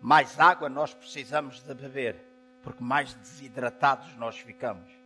[0.01, 2.21] mais água nós precisamos de beber,
[2.63, 4.96] porque mais desidratados nós ficamos.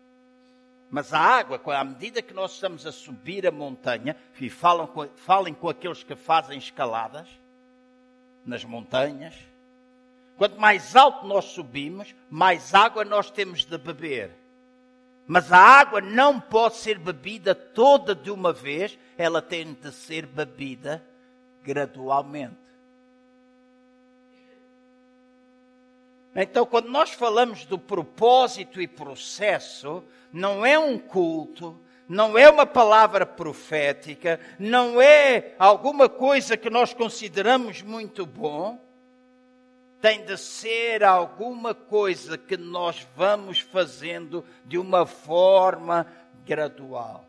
[0.92, 5.54] Mas a água, à medida que nós estamos a subir a montanha, e falam, falem
[5.54, 7.30] com aqueles que fazem escaladas,
[8.46, 9.34] nas montanhas.
[10.38, 14.36] Quanto mais alto nós subimos, mais água nós temos de beber.
[15.26, 20.26] Mas a água não pode ser bebida toda de uma vez, ela tem de ser
[20.26, 21.02] bebida
[21.64, 22.61] gradualmente.
[26.36, 32.66] Então, quando nós falamos do propósito e processo, não é um culto, não é uma
[32.66, 38.80] palavra profética, não é alguma coisa que nós consideramos muito bom,
[40.02, 46.08] tem de ser alguma coisa que nós vamos fazendo de uma forma
[46.46, 47.26] gradual.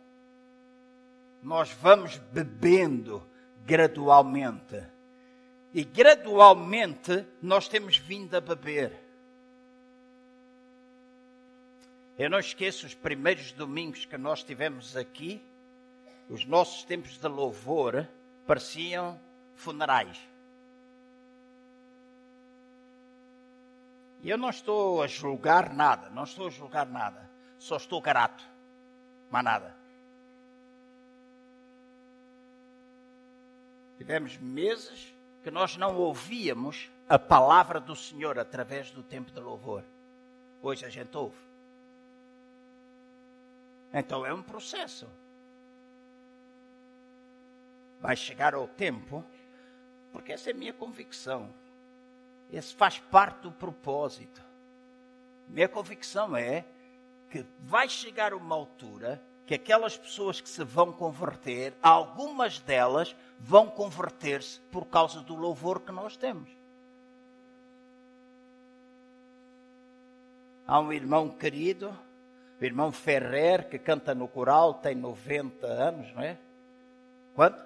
[1.43, 3.23] Nós vamos bebendo
[3.65, 4.92] gradualmente.
[5.75, 8.93] E gradualmente nós temos vindo a beber.
[12.19, 15.43] Eu não esqueço os primeiros domingos que nós tivemos aqui,
[16.29, 18.07] os nossos tempos de louvor
[18.47, 19.19] pareciam
[19.55, 20.21] funerais.
[24.23, 28.45] E eu não estou a julgar nada, não estou a julgar nada, só estou grato,
[29.31, 29.75] mais nada.
[33.99, 39.85] Tivemos meses que nós não ouvíamos a palavra do Senhor através do tempo de louvor.
[40.63, 41.37] Hoje a gente ouve.
[43.93, 45.09] Então é um processo.
[48.01, 49.25] Vai chegar ao tempo,
[50.13, 51.53] porque essa é a minha convicção.
[52.51, 54.43] Esse faz parte do propósito.
[55.49, 56.65] Minha convicção é
[57.31, 63.69] que vai chegar uma altura que aquelas pessoas que se vão converter, algumas delas vão
[63.69, 66.49] converter-se por causa do louvor que nós temos.
[70.67, 71.97] Há um irmão querido
[72.63, 76.39] o irmão Ferrer, que canta no coral, tem 90 anos, não é?
[77.35, 77.61] Quanto?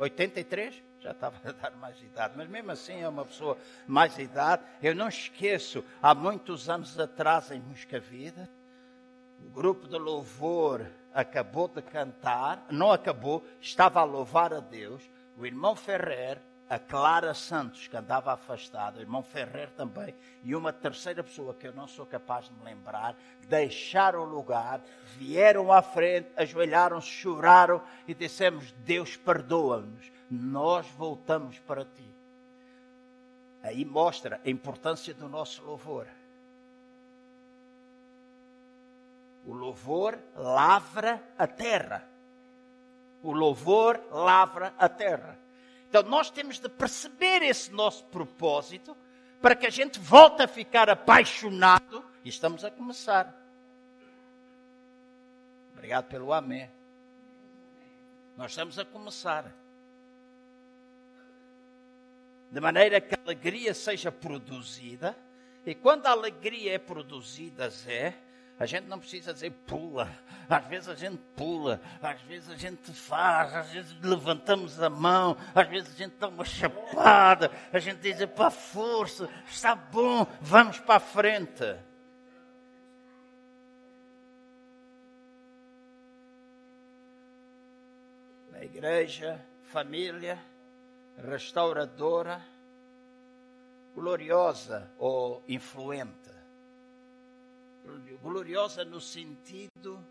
[0.00, 0.82] 83?
[1.00, 4.64] Já estava a dar mais idade, mas mesmo assim é uma pessoa mais idade.
[4.82, 7.60] Eu não esqueço, há muitos anos atrás em
[8.00, 8.50] Vida,
[9.46, 10.84] o grupo de louvor
[11.14, 15.08] acabou de cantar, não acabou, estava a louvar a Deus.
[15.38, 20.72] O irmão Ferrer a Clara Santos, que andava afastada, o irmão Ferrer também, e uma
[20.72, 23.16] terceira pessoa que eu não sou capaz de me lembrar,
[23.48, 24.80] deixaram o lugar,
[25.16, 32.12] vieram à frente, ajoelharam-se, choraram e dissemos: Deus perdoa-nos, nós voltamos para ti.
[33.62, 36.08] Aí mostra a importância do nosso louvor.
[39.46, 42.06] O louvor lavra a terra.
[43.22, 45.38] O louvor lavra a terra.
[45.88, 48.96] Então nós temos de perceber esse nosso propósito
[49.40, 53.32] para que a gente volte a ficar apaixonado e estamos a começar.
[55.72, 56.68] Obrigado pelo amém.
[58.36, 59.54] Nós estamos a começar.
[62.50, 65.16] De maneira que a alegria seja produzida,
[65.64, 68.16] e quando a alegria é produzida, Zé,
[68.58, 70.10] a gente não precisa dizer pula.
[70.48, 75.36] Às vezes a gente pula, às vezes a gente faz, às vezes levantamos a mão,
[75.54, 80.78] às vezes a gente dá uma chapada, a gente diz para força, está bom, vamos
[80.78, 81.76] para a frente.
[88.52, 90.38] Na igreja, família,
[91.18, 92.40] restauradora,
[93.94, 96.25] gloriosa ou influente
[98.22, 100.04] gloriosa no sentido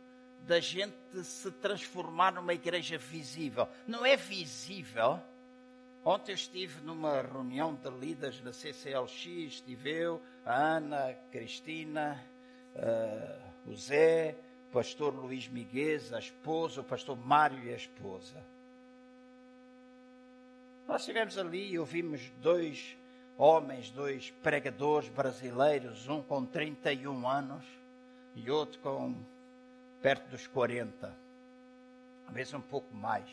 [0.46, 3.68] da gente se transformar numa igreja visível.
[3.88, 5.20] Não é visível.
[6.04, 12.24] Ontem eu estive numa reunião de líderes da CCLX, estive eu, a Ana, a Cristina,
[12.76, 14.36] uh, o Zé,
[14.70, 18.46] o pastor Luís Miguel, a esposa, o pastor Mário e a esposa.
[20.88, 22.96] Nós estivemos ali e ouvimos dois
[23.38, 27.64] homens, dois pregadores brasileiros, um com 31 anos
[28.36, 29.16] e outro com
[30.02, 31.16] perto dos 40,
[32.28, 33.26] às vezes um pouco mais.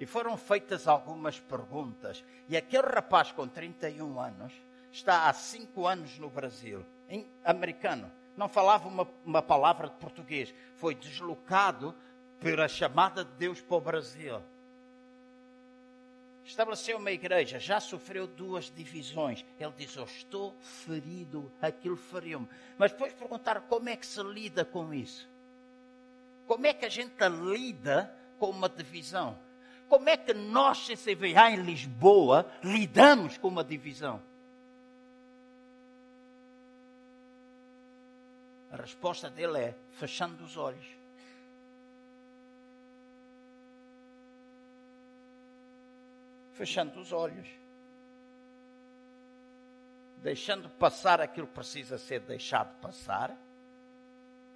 [0.00, 2.24] E foram feitas algumas perguntas.
[2.48, 4.52] E aquele rapaz com 31 anos
[4.92, 8.10] está há 5 anos no Brasil, em americano.
[8.36, 10.54] Não falava uma, uma palavra de português.
[10.76, 11.94] Foi deslocado
[12.38, 14.40] pela chamada de Deus para o Brasil
[16.48, 19.44] estabeleceu uma igreja, já sofreu duas divisões.
[19.60, 22.48] Ele diz: Eu estou ferido, aquilo feriu-me.
[22.78, 25.28] Mas depois perguntaram como é que se lida com isso.
[26.46, 29.38] Como é que a gente lida com uma divisão?
[29.88, 34.22] Como é que nós, CCVA em Lisboa, lidamos com uma divisão?
[38.70, 40.97] A resposta dele é fechando os olhos.
[46.58, 47.46] Fechando os olhos,
[50.16, 53.32] deixando passar aquilo que precisa ser deixado passar,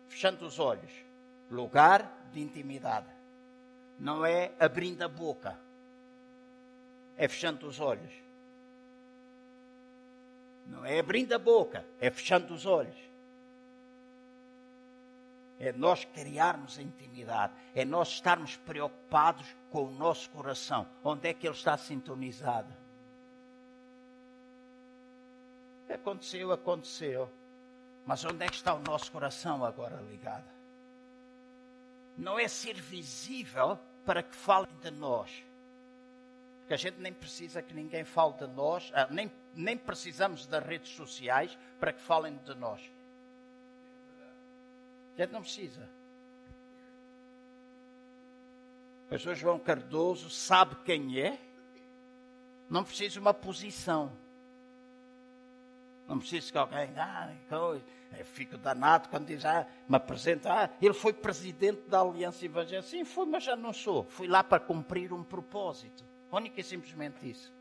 [0.08, 0.90] fechando os olhos.
[1.48, 3.06] Lugar de intimidade.
[4.00, 5.56] Não é abrindo a boca,
[7.16, 8.12] é fechando os olhos.
[10.66, 13.11] Não é abrindo a boca, é fechando os olhos.
[15.62, 20.88] É nós criarmos a intimidade, é nós estarmos preocupados com o nosso coração.
[21.04, 22.74] Onde é que ele está sintonizado?
[25.88, 27.30] Aconteceu, aconteceu.
[28.04, 30.50] Mas onde é que está o nosso coração agora ligado?
[32.18, 35.44] Não é ser visível para que falem de nós.
[36.58, 40.66] Porque a gente nem precisa que ninguém fale de nós, ah, nem, nem precisamos das
[40.66, 42.82] redes sociais para que falem de nós.
[45.16, 45.88] A gente não precisa.
[49.06, 51.38] O pastor João Cardoso sabe quem é.
[52.68, 54.10] Não precisa de uma posição.
[56.08, 57.32] Não precisa que alguém, ah.
[57.50, 62.88] Eu fico danado quando diz, ah, me apresenta, ah, ele foi presidente da Aliança Evangélica.
[62.88, 64.04] Sim, foi, mas já não sou.
[64.04, 66.04] Fui lá para cumprir um propósito.
[66.30, 67.52] Única e simplesmente isso.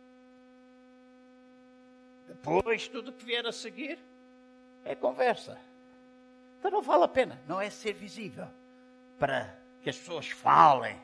[2.28, 4.00] Depois, tudo que vier a seguir
[4.84, 5.60] é conversa.
[6.62, 8.48] Então não vale a pena, não é ser visível
[9.18, 9.52] para
[9.82, 10.96] que as pessoas falem,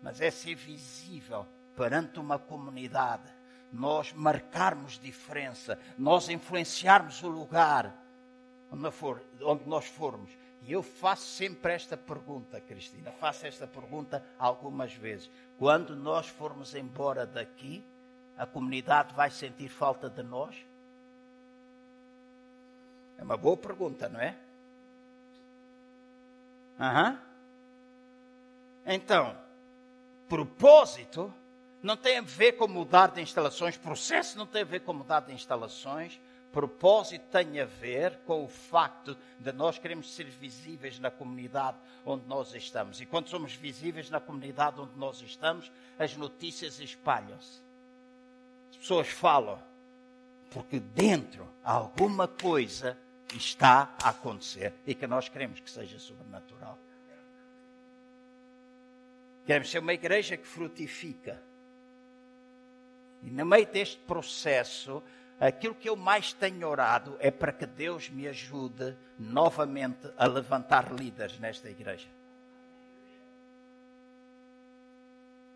[0.00, 1.44] mas é ser visível
[1.76, 3.28] perante uma comunidade,
[3.72, 7.92] nós marcarmos diferença, nós influenciarmos o lugar
[8.70, 8.88] onde,
[9.42, 10.30] onde nós formos.
[10.62, 15.28] E eu faço sempre esta pergunta, Cristina, faço esta pergunta algumas vezes.
[15.58, 17.84] Quando nós formos embora daqui,
[18.38, 20.54] a comunidade vai sentir falta de nós?
[23.22, 24.36] É uma boa pergunta, não é?
[26.80, 27.18] Uhum.
[28.84, 29.38] Então,
[30.28, 31.32] propósito
[31.80, 35.20] não tem a ver com mudar de instalações, processo não tem a ver com mudar
[35.20, 36.18] de instalações,
[36.52, 42.26] Propósito tem a ver com o facto de nós queremos ser visíveis na comunidade onde
[42.26, 43.00] nós estamos.
[43.00, 47.62] E quando somos visíveis na comunidade onde nós estamos, as notícias espalham-se.
[48.70, 49.58] As pessoas falam,
[50.50, 52.98] porque dentro alguma coisa
[53.36, 56.78] está a acontecer e que nós queremos que seja sobrenatural.
[59.44, 61.42] Queremos ser uma igreja que frutifica.
[63.22, 65.02] E no meio deste processo,
[65.38, 70.92] aquilo que eu mais tenho orado é para que Deus me ajude novamente a levantar
[70.92, 72.08] líderes nesta igreja.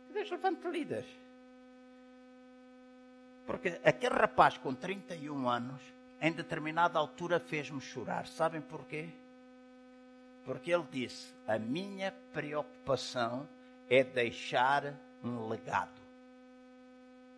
[0.09, 1.27] Que Deus levante líderes.
[3.47, 5.81] Porque aquele rapaz com 31 anos,
[6.21, 8.27] em determinada altura, fez-me chorar.
[8.27, 9.09] Sabem porquê?
[10.45, 13.49] Porque ele disse: A minha preocupação
[13.89, 16.01] é deixar um legado.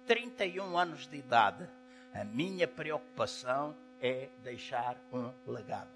[0.07, 1.69] 31 anos de idade,
[2.15, 5.91] a minha preocupação é deixar um legado.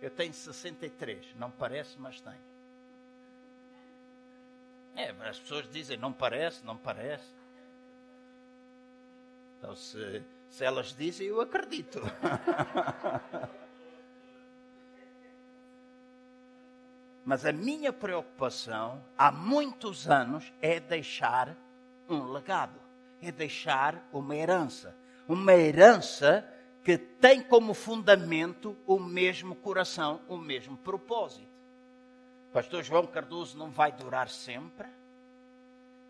[0.00, 2.50] Eu tenho 63, não parece, mas tenho.
[4.96, 7.28] É, as pessoas dizem não parece, não parece.
[9.58, 12.00] Então, se, se elas dizem, eu acredito.
[17.24, 21.56] Mas a minha preocupação há muitos anos é deixar
[22.08, 22.80] um legado,
[23.22, 24.96] é deixar uma herança.
[25.28, 26.44] Uma herança
[26.82, 31.48] que tem como fundamento o mesmo coração, o mesmo propósito.
[32.52, 34.88] Pastor João Cardoso não vai durar sempre.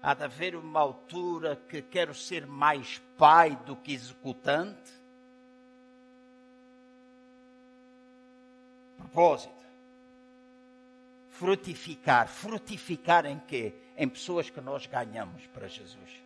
[0.03, 4.93] Há de haver uma altura que quero ser mais pai do que executante.
[8.97, 9.53] Propósito.
[11.29, 12.29] Frutificar.
[12.29, 13.75] Frutificar em quê?
[13.97, 16.23] Em pessoas que nós ganhamos para Jesus.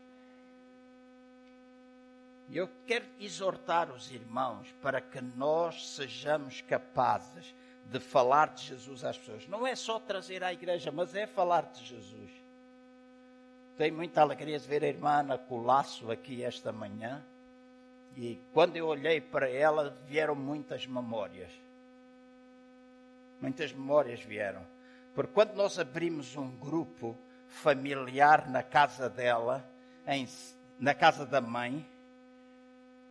[2.49, 7.55] E eu quero exortar os irmãos para que nós sejamos capazes
[7.87, 9.49] de falar de Jesus às pessoas.
[9.49, 12.44] Não é só trazer à igreja, mas é falar de Jesus.
[13.77, 17.25] Tenho muita alegria de ver a irmã Ana Colasso aqui esta manhã.
[18.17, 21.51] E quando eu olhei para ela, vieram muitas memórias.
[23.41, 24.65] Muitas memórias vieram.
[25.13, 27.19] Porque quando nós abrimos um grupo
[27.49, 29.69] familiar na casa dela,
[30.07, 30.29] em,
[30.79, 31.85] na casa da mãe,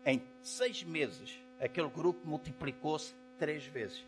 [0.06, 4.06] em seis meses, aquele grupo multiplicou-se três vezes.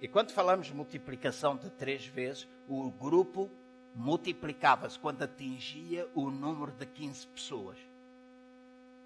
[0.00, 3.50] E quando falamos multiplicação de três vezes, o grupo
[3.94, 7.76] multiplicava-se quando atingia o número de 15 pessoas.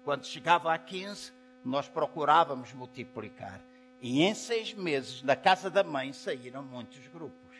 [0.03, 1.33] Quando chegava a 15,
[1.63, 3.61] nós procurávamos multiplicar.
[4.01, 7.57] E em seis meses, na casa da mãe, saíram muitos grupos.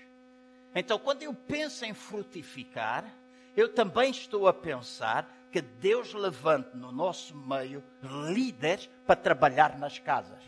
[0.74, 3.12] Então, quando eu penso em frutificar,
[3.56, 7.84] eu também estou a pensar que Deus levante no nosso meio
[8.32, 10.44] líderes para trabalhar nas casas.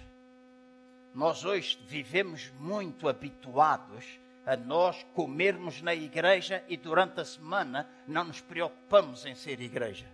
[1.13, 4.05] Nós hoje vivemos muito habituados
[4.49, 10.07] a nós comermos na igreja e durante a semana não nos preocupamos em ser igreja.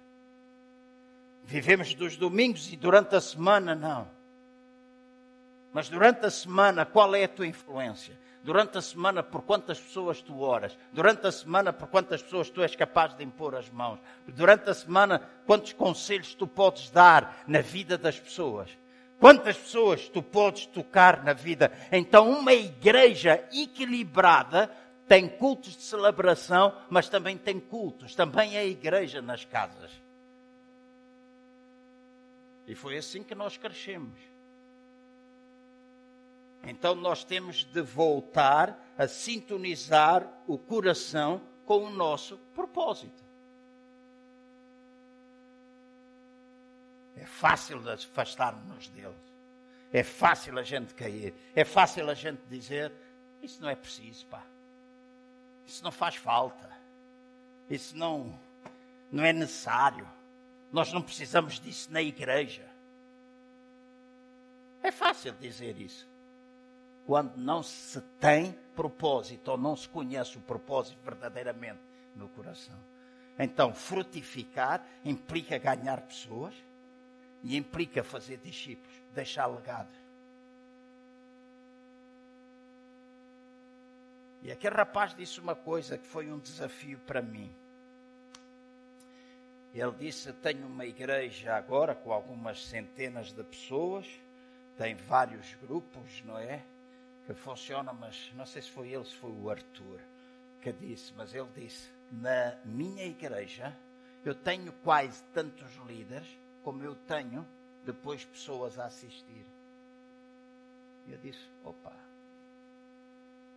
[1.42, 4.10] Vivemos dos domingos e durante a semana não.
[5.72, 8.20] Mas durante a semana, qual é a tua influência?
[8.44, 10.78] Durante a semana, por quantas pessoas tu oras?
[10.92, 14.00] Durante a semana, por quantas pessoas tu és capaz de impor as mãos?
[14.28, 18.70] Durante a semana, quantos conselhos tu podes dar na vida das pessoas?
[19.20, 21.72] Quantas pessoas tu podes tocar na vida?
[21.92, 24.70] Então, uma igreja equilibrada
[25.08, 29.92] tem cultos de celebração, mas também tem cultos, também é igreja nas casas.
[32.68, 34.20] E foi assim que nós crescemos.
[36.64, 43.25] Então nós temos de voltar a sintonizar o coração com o nosso propósito.
[47.16, 49.16] É fácil afastar-nos deles.
[49.92, 51.34] É fácil a gente cair.
[51.56, 52.92] É fácil a gente dizer:
[53.42, 54.44] Isso não é preciso, pá.
[55.66, 56.70] Isso não faz falta.
[57.70, 58.38] Isso não,
[59.12, 60.08] não é necessário.
[60.72, 62.68] Nós não precisamos disso na igreja.
[64.84, 66.08] É fácil dizer isso
[67.06, 71.80] quando não se tem propósito ou não se conhece o propósito verdadeiramente
[72.16, 72.78] no coração.
[73.38, 76.54] Então, frutificar implica ganhar pessoas
[77.44, 79.96] e implica fazer discípulos, deixar legado.
[84.42, 87.52] E aquele rapaz disse uma coisa que foi um desafio para mim.
[89.74, 94.08] Ele disse: Tenho uma igreja agora com algumas centenas de pessoas,
[94.78, 96.64] tem vários grupos, não é?
[97.26, 100.00] que funciona, mas não sei se foi ele, se foi o Arthur
[100.62, 103.76] que disse, mas ele disse: na minha igreja
[104.24, 106.28] eu tenho quase tantos líderes
[106.66, 107.48] como eu tenho
[107.86, 109.46] depois pessoas a assistir.
[111.08, 111.94] Eu disse: opa.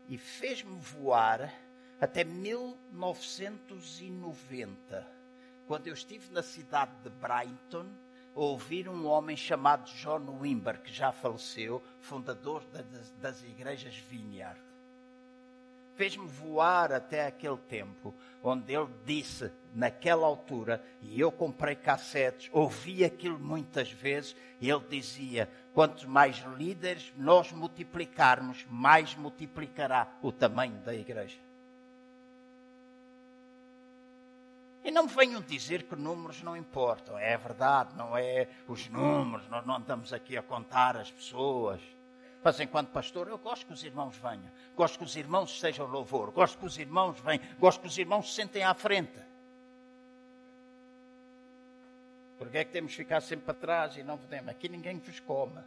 [0.06, 1.50] E fez-me voar
[1.98, 5.08] até 1990,
[5.66, 7.86] quando eu estive na cidade de Brighton,
[8.36, 14.67] a ouvir um homem chamado John Wimber, que já faleceu, fundador das, das igrejas Vineyard
[15.98, 23.04] fez-me voar até aquele tempo, onde ele disse, naquela altura, e eu comprei cassetes, ouvi
[23.04, 30.76] aquilo muitas vezes, e ele dizia: quanto mais líderes nós multiplicarmos, mais multiplicará o tamanho
[30.84, 31.36] da igreja.
[34.84, 37.18] E não venham dizer que números não importam.
[37.18, 41.80] É verdade, não é os números, nós não andamos aqui a contar as pessoas.
[42.42, 44.50] Mas enquanto pastor, eu gosto que os irmãos venham.
[44.76, 46.30] Gosto que os irmãos estejam louvor.
[46.30, 47.44] Gosto que os irmãos venham.
[47.58, 49.18] Gosto que os irmãos se sentem à frente.
[52.38, 54.48] Porque é que temos que ficar sempre para trás e não podemos?
[54.48, 55.60] Aqui ninguém vos come.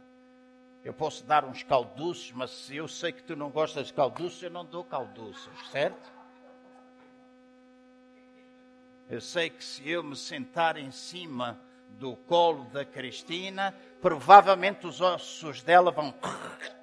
[0.82, 4.42] Eu posso dar uns calduços, mas se eu sei que tu não gostas de calduços,
[4.42, 6.10] eu não dou calduços, certo?
[9.08, 11.60] Eu sei que se eu me sentar em cima
[11.98, 16.14] do colo da Cristina, provavelmente os ossos dela vão.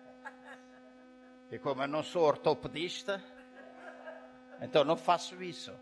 [1.51, 3.23] E como eu não sou ortopedista,
[4.61, 5.73] então não faço isso.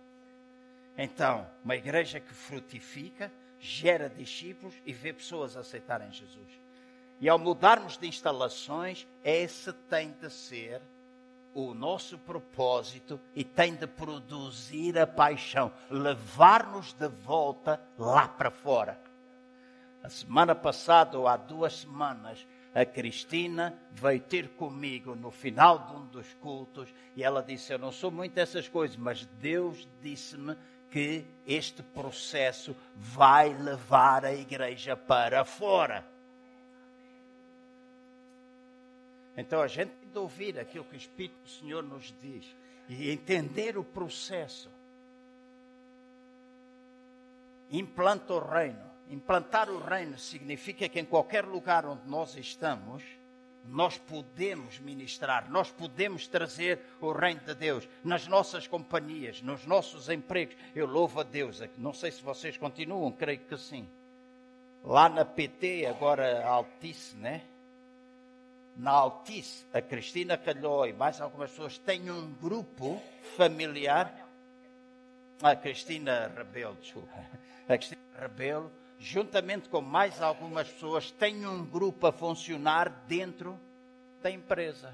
[0.98, 6.48] Então, uma igreja que frutifica, gera discípulos e vê pessoas aceitarem Jesus.
[7.20, 10.82] E ao mudarmos de instalações, esse tem de ser
[11.54, 19.07] o nosso propósito e tem de produzir a paixão, levar-nos de volta lá para fora.
[20.04, 25.96] A semana passada, ou há duas semanas, a Cristina veio ter comigo no final de
[25.96, 30.56] um dos cultos e ela disse: Eu não sou muito essas coisas, mas Deus disse-me
[30.92, 36.06] que este processo vai levar a igreja para fora.
[39.36, 42.46] Então a gente tem de ouvir aquilo que o Espírito do Senhor nos diz
[42.88, 44.70] e entender o processo.
[47.70, 53.04] Implanta o reino Implantar o reino significa que em qualquer lugar onde nós estamos,
[53.70, 60.10] nós podemos ministrar, nós podemos trazer o reino de Deus nas nossas companhias, nos nossos
[60.10, 60.56] empregos.
[60.76, 61.62] Eu louvo a Deus.
[61.78, 63.88] Não sei se vocês continuam, creio que sim.
[64.84, 67.42] Lá na PT, agora Altice, né?
[68.76, 73.02] Na Altice, a Cristina Calhó e mais algumas pessoas têm um grupo
[73.36, 74.14] familiar.
[75.42, 77.10] A Cristina Rebelo, desculpa.
[77.68, 83.60] A Cristina Rebelo juntamente com mais algumas pessoas, tem um grupo a funcionar dentro
[84.22, 84.94] da empresa.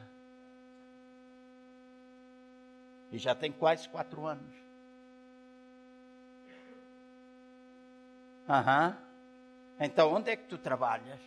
[3.12, 4.54] E já tem quase quatro anos.
[8.50, 8.96] Uhum.
[9.80, 11.20] Então, onde é que tu trabalhas?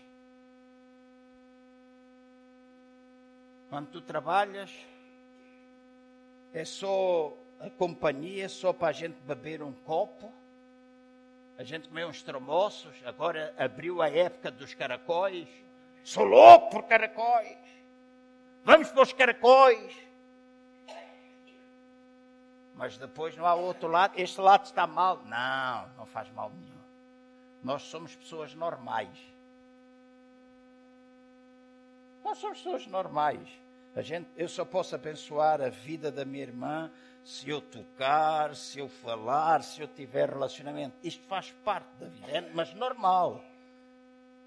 [3.70, 4.70] Quando tu trabalhas,
[6.52, 10.32] é só a companhia, só para a gente beber um copo?
[11.58, 15.48] A gente comeu uns tromoços, agora abriu a época dos caracóis.
[16.04, 17.58] Sou louco por caracóis.
[18.62, 19.96] Vamos para os caracóis.
[22.74, 24.12] Mas depois não há outro lado.
[24.20, 25.22] Este lado está mal.
[25.24, 26.76] Não, não faz mal nenhum.
[27.64, 29.18] Nós somos pessoas normais.
[32.22, 33.48] Nós somos pessoas normais.
[33.94, 36.92] A gente, eu só posso abençoar a vida da minha irmã
[37.26, 40.94] se eu tocar, se eu falar, se eu tiver relacionamento.
[41.02, 43.44] Isto faz parte da vida, é, mas normal.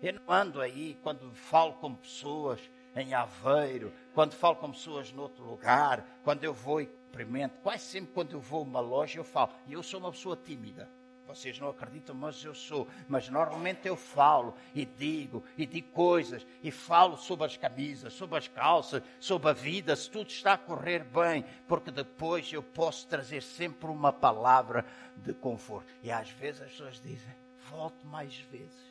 [0.01, 2.57] Eu não ando aí quando falo com pessoas
[2.95, 8.13] em Aveiro, quando falo com pessoas noutro lugar, quando eu vou e cumprimento, quase sempre
[8.13, 9.51] quando eu vou a uma loja eu falo.
[9.67, 10.89] E eu sou uma pessoa tímida.
[11.29, 12.87] Vocês não acreditam, mas eu sou.
[13.07, 18.39] Mas normalmente eu falo e digo e digo coisas e falo sobre as camisas, sobre
[18.39, 23.05] as calças, sobre a vida, se tudo está a correr bem, porque depois eu posso
[23.07, 24.83] trazer sempre uma palavra
[25.17, 25.87] de conforto.
[26.01, 27.35] E às vezes as pessoas dizem:
[27.69, 28.89] volte mais vezes.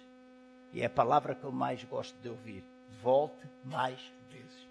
[0.72, 2.62] E é a palavra que eu mais gosto de ouvir:
[3.02, 3.98] volte mais
[4.30, 4.68] vezes.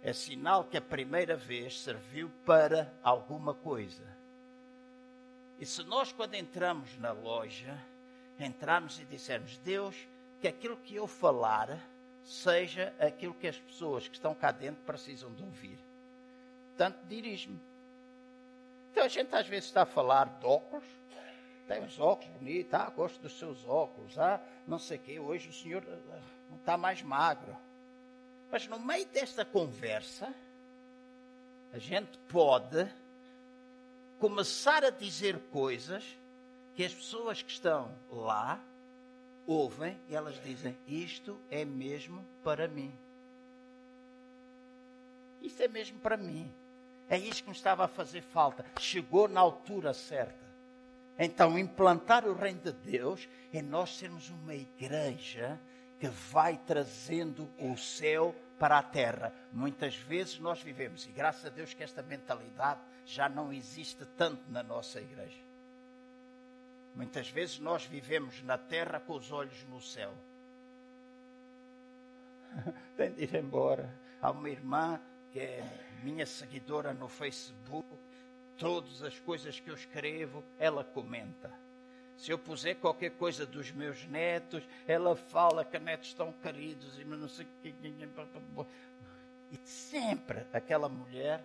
[0.00, 4.13] É sinal que a primeira vez serviu para alguma coisa
[5.58, 7.78] e se nós, quando entramos na loja,
[8.38, 9.96] entrarmos e dissermos, Deus,
[10.40, 11.78] que aquilo que eu falar
[12.24, 15.78] seja aquilo que as pessoas que estão cá dentro precisam de ouvir.
[16.76, 17.60] Tanto dirige-me.
[18.90, 20.84] Então a gente às vezes está a falar de óculos,
[21.68, 25.48] tem uns óculos bonitos, ah, gosto dos seus óculos, ah, não sei o quê, hoje
[25.48, 27.56] o senhor ah, não está mais magro.
[28.50, 30.32] Mas no meio desta conversa,
[31.72, 32.88] a gente pode
[34.24, 36.02] começar a dizer coisas
[36.74, 38.58] que as pessoas que estão lá
[39.46, 42.90] ouvem e elas dizem: Isto é mesmo para mim.
[45.42, 46.50] Isto é mesmo para mim.
[47.06, 48.64] É isto que me estava a fazer falta.
[48.80, 50.42] Chegou na altura certa.
[51.18, 55.60] Então, implantar o reino de Deus é nós sermos uma igreja
[56.00, 59.34] que vai trazendo o céu para a terra.
[59.52, 64.50] Muitas vezes nós vivemos, e graças a Deus que esta mentalidade já não existe tanto
[64.50, 65.42] na nossa igreja.
[66.94, 70.12] Muitas vezes nós vivemos na terra com os olhos no céu.
[72.96, 73.92] Tem de ir embora.
[74.22, 75.00] Há uma irmã
[75.32, 75.62] que é
[76.02, 77.88] minha seguidora no Facebook,
[78.56, 81.50] todas as coisas que eu escrevo, ela comenta.
[82.16, 87.04] Se eu puser qualquer coisa dos meus netos, ela fala que netos estão queridos e
[87.04, 87.74] não sei o que.
[89.50, 91.42] E sempre aquela mulher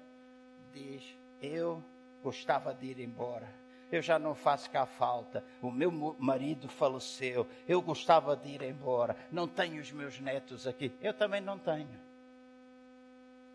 [0.73, 1.03] diz:
[1.41, 1.83] Eu
[2.23, 3.47] gostava de ir embora.
[3.91, 5.43] Eu já não faço cá falta.
[5.61, 7.47] O meu marido faleceu.
[7.67, 9.15] Eu gostava de ir embora.
[9.31, 10.91] Não tenho os meus netos aqui.
[11.01, 11.89] Eu também não tenho.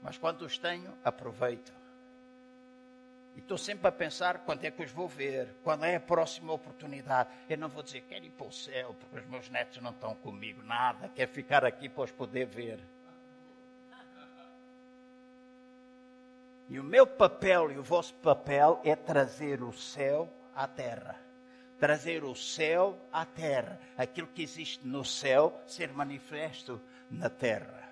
[0.02, 1.72] Mas quando os tenho, aproveito.
[3.36, 6.52] E estou sempre a pensar quando é que os vou ver, quando é a próxima
[6.52, 7.30] oportunidade.
[7.48, 10.14] Eu não vou dizer, quero ir para o céu, porque os meus netos não estão
[10.16, 12.78] comigo, nada, quero ficar aqui para os poder ver.
[16.68, 21.20] E o meu papel e o vosso papel é trazer o céu à terra.
[21.78, 23.78] Trazer o céu à terra.
[23.96, 27.84] Aquilo que existe no céu ser manifesto na terra.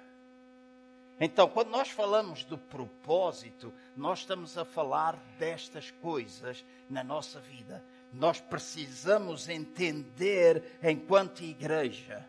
[1.21, 7.85] Então, quando nós falamos do propósito, nós estamos a falar destas coisas na nossa vida.
[8.13, 12.27] Nós precisamos entender, enquanto igreja,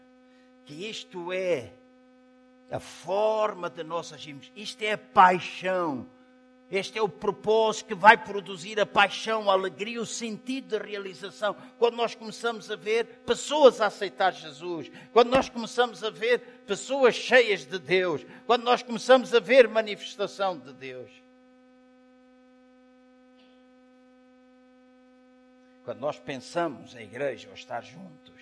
[0.66, 1.74] que isto é
[2.70, 6.08] a forma de nós agirmos, isto é a paixão
[6.72, 11.56] este é o propósito que vai produzir a paixão, a alegria, o sentido de realização.
[11.78, 17.16] Quando nós começamos a ver pessoas a aceitar Jesus, quando nós começamos a ver pessoas
[17.16, 21.12] cheias de Deus, quando nós começamos a ver manifestação de Deus.
[25.86, 28.34] Quando nós pensamos em igreja ou estar juntos,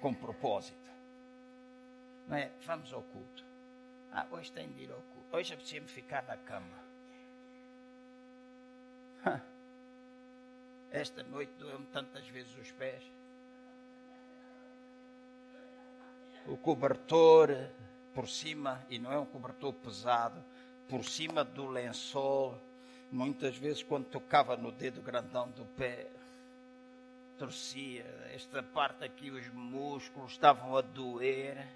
[0.00, 0.87] com propósito.
[2.28, 2.50] Não é?
[2.66, 3.44] Vamos ao culto.
[4.12, 5.36] Ah, hoje tem de ir ao culto.
[5.36, 6.78] Hoje é me ficar na cama.
[10.90, 13.02] Esta noite doeu-me tantas vezes os pés.
[16.46, 17.50] O cobertor
[18.14, 20.42] por cima, e não é um cobertor pesado,
[20.88, 22.58] por cima do lençol,
[23.12, 26.10] muitas vezes quando tocava no dedo grandão do pé,
[27.38, 28.04] torcia.
[28.32, 31.68] Esta parte aqui, os músculos estavam a doer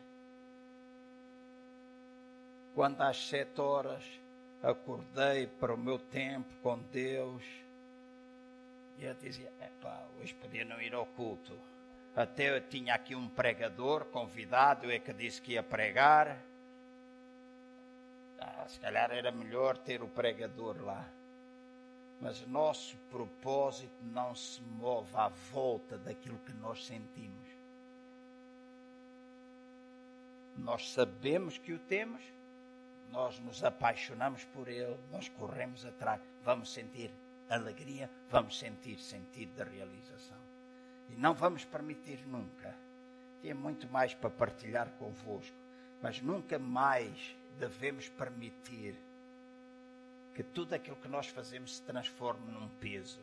[2.75, 4.03] quando às sete horas
[4.63, 7.43] acordei para o meu tempo com Deus,
[8.99, 11.59] eu dizia: epá, hoje podia não ir ao culto.
[12.15, 16.39] Até eu tinha aqui um pregador convidado, é que disse que ia pregar.
[18.39, 21.09] Ah, se calhar era melhor ter o pregador lá.
[22.21, 27.49] Mas nosso propósito não se move à volta daquilo que nós sentimos.
[30.57, 32.23] Nós sabemos que o temos,
[33.13, 37.13] nós nos apaixonamos por Ele, nós corremos atrás, vamos sentir
[37.49, 40.39] alegria, vamos sentir sentido de realização.
[41.11, 42.75] E não vamos permitir nunca.
[43.43, 45.55] Tinha muito mais para partilhar convosco,
[46.01, 48.97] mas nunca mais devemos permitir
[50.35, 53.21] que tudo aquilo que nós fazemos se transforme num peso.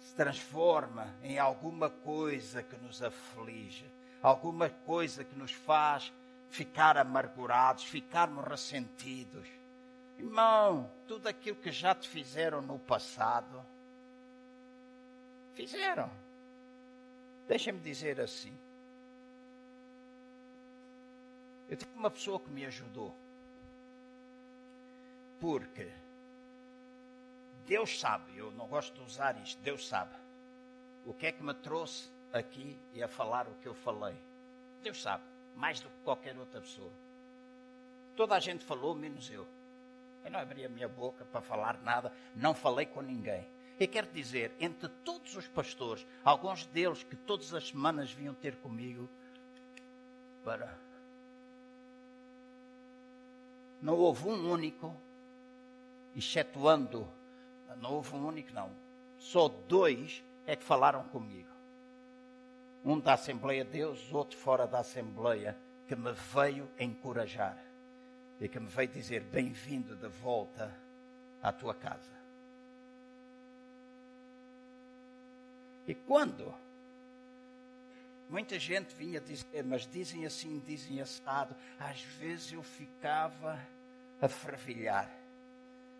[0.00, 3.84] Se transforma em alguma coisa que nos aflige,
[4.20, 6.12] alguma coisa que nos faz
[6.50, 9.46] ficar amargurados, ficarmos ressentidos.
[10.18, 13.64] Irmão, tudo aquilo que já te fizeram no passado,
[15.54, 16.10] fizeram.
[17.48, 18.52] Deixa-me dizer assim.
[21.68, 23.14] Eu tive uma pessoa que me ajudou.
[25.40, 25.90] Porque
[27.66, 30.14] Deus sabe, eu não gosto de usar isto, Deus sabe.
[31.06, 34.14] O que é que me trouxe aqui e a falar o que eu falei?
[34.82, 35.22] Deus sabe
[35.56, 36.90] mais do que qualquer outra pessoa.
[38.16, 39.46] Toda a gente falou, menos eu.
[40.24, 43.46] Eu não abri a minha boca para falar nada, não falei com ninguém.
[43.78, 48.56] E quero dizer, entre todos os pastores, alguns deles que todas as semanas vinham ter
[48.56, 49.08] comigo,
[50.44, 50.78] para.
[53.80, 54.94] Não houve um único,
[56.14, 57.08] excetuando,
[57.78, 58.70] não houve um único, não.
[59.16, 61.49] Só dois é que falaram comigo
[62.84, 65.56] um da Assembleia de Deus, outro fora da Assembleia,
[65.86, 67.58] que me veio encorajar
[68.40, 70.74] e que me veio dizer: Bem-vindo de volta
[71.42, 72.20] à tua casa.
[75.86, 76.54] E quando
[78.28, 83.58] muita gente vinha dizer, mas dizem assim, dizem assado, às vezes eu ficava
[84.22, 85.19] a fervilhar.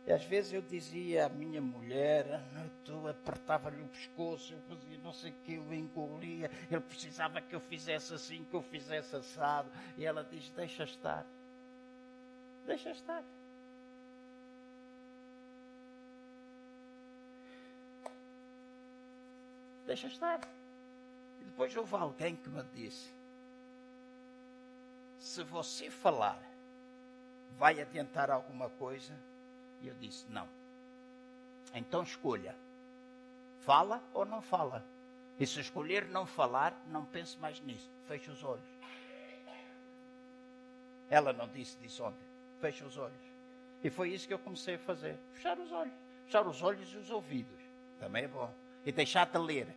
[0.07, 2.42] E às vezes eu dizia à minha mulher,
[2.86, 7.55] eu apertava-lhe o pescoço, eu fazia não sei o que, eu engolia, ele precisava que
[7.55, 9.70] eu fizesse assim, que eu fizesse assado.
[9.96, 11.24] E ela diz, deixa estar.
[12.66, 13.22] Deixa estar.
[19.86, 20.40] Deixa estar.
[21.40, 23.12] E depois houve alguém que me disse:
[25.18, 26.40] se você falar,
[27.59, 29.29] vai adiantar alguma coisa?
[29.82, 30.48] E eu disse: não.
[31.74, 32.54] Então escolha.
[33.60, 34.84] Fala ou não fala.
[35.38, 37.90] E se escolher não falar, não pense mais nisso.
[38.06, 38.68] Feche os olhos.
[41.08, 42.26] Ela não disse disso ontem.
[42.60, 43.30] Feche os olhos.
[43.82, 45.18] E foi isso que eu comecei a fazer.
[45.32, 45.94] Fechar os olhos.
[46.24, 47.60] Fechar os olhos e os ouvidos.
[47.98, 48.52] Também é bom.
[48.84, 49.74] E deixar de ler.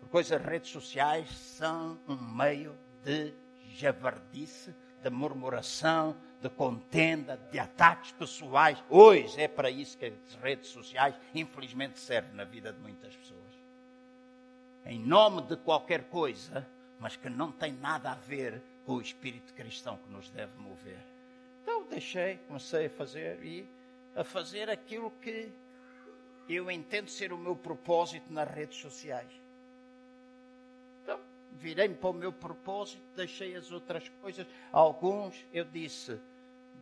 [0.00, 3.34] Porque as redes sociais são um meio de
[3.70, 8.84] javardice, de murmuração, de contenda, de ataques pessoais.
[8.90, 13.40] Hoje é para isso que as redes sociais, infelizmente, servem na vida de muitas pessoas.
[14.84, 16.68] Em nome de qualquer coisa,
[17.00, 20.98] mas que não tem nada a ver com o espírito cristão que nos deve mover.
[21.62, 23.66] Então deixei, comecei a fazer e
[24.14, 25.50] a fazer aquilo que
[26.46, 29.32] eu entendo ser o meu propósito nas redes sociais.
[31.02, 31.18] Então,
[31.52, 34.46] virei-me para o meu propósito, deixei as outras coisas.
[34.70, 36.20] Alguns eu disse,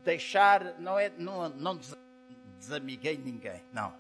[0.05, 1.79] deixar, não é, não, não
[2.59, 3.95] desamiguei ninguém, não.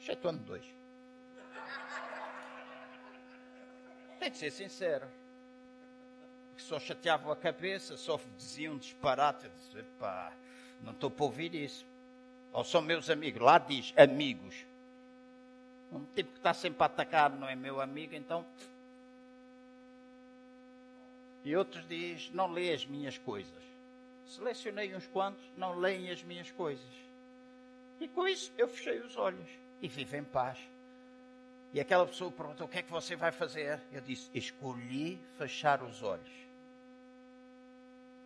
[0.00, 0.64] Excetuando dois.
[4.18, 5.06] Tem de ser sincero.
[6.48, 9.46] Porque só chateavam a cabeça, só diziam disparate.
[9.46, 10.32] Eu disse, pá,
[10.82, 11.86] não estou para ouvir isso.
[12.52, 13.40] Ou são meus amigos.
[13.40, 14.66] Lá diz amigos.
[15.90, 18.46] Um tipo que está sempre a atacar não é meu amigo, então
[21.44, 23.62] e outros diz, não lê as minhas coisas.
[24.26, 27.02] Selecionei uns quantos, não leem as minhas coisas.
[28.00, 29.48] E com isso eu fechei os olhos
[29.80, 30.58] e vivo em paz.
[31.72, 33.80] E aquela pessoa perguntou: O que é que você vai fazer?
[33.92, 36.30] Eu disse: Escolhi fechar os olhos.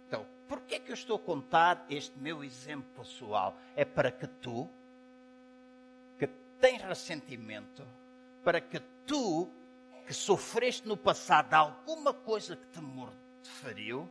[0.07, 3.57] Então, por que é que eu estou a contar este meu exemplo pessoal?
[3.75, 4.69] É para que tu,
[6.19, 6.27] que
[6.61, 7.87] tens ressentimento,
[8.45, 9.51] para que tu
[10.07, 12.80] que sofreste no passado alguma coisa que te,
[13.48, 14.09] feriu,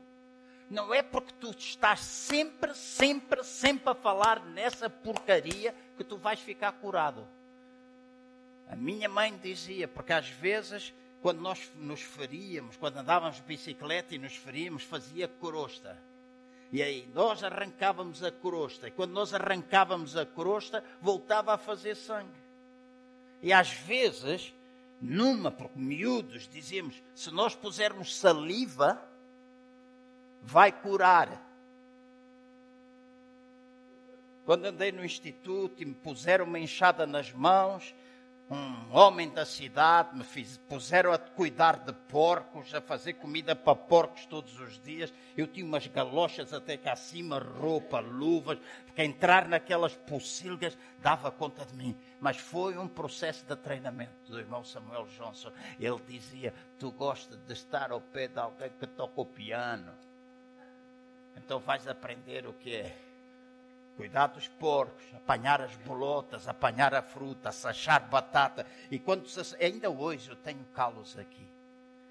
[0.69, 6.39] não é porque tu estás sempre, sempre, sempre a falar nessa porcaria que tu vais
[6.39, 7.25] ficar curado.
[8.67, 14.15] A minha mãe dizia, porque às vezes, quando nós nos feríamos, quando andávamos de bicicleta
[14.15, 15.97] e nos feríamos, fazia crosta.
[16.71, 18.87] E aí nós arrancávamos a crosta.
[18.87, 22.43] E quando nós arrancávamos a crosta, voltava a fazer sangue.
[23.41, 24.51] E às vezes
[25.01, 29.01] numa, porque miúdos, dizíamos, se nós pusermos saliva,
[30.41, 31.43] vai curar.
[34.45, 37.95] Quando andei no instituto e me puseram uma enxada nas mãos,
[38.49, 43.75] um homem da cidade me fiz, puseram a cuidar de porcos, a fazer comida para
[43.75, 45.11] porcos todos os dias.
[45.35, 51.65] Eu tinha umas galochas até cá acima, roupa, luvas, porque entrar naquelas pocilgas dava conta
[51.65, 51.97] de mim.
[52.21, 55.51] Mas foi um processo de treinamento do irmão Samuel Johnson.
[55.79, 59.91] Ele dizia: Tu gostas de estar ao pé de alguém que toca o piano.
[61.35, 63.04] Então vais aprender o que é
[63.95, 68.65] cuidar dos porcos, apanhar as bolotas, apanhar a fruta, sachar batata.
[68.91, 69.25] E quando
[69.59, 71.47] ainda hoje eu tenho calos aqui.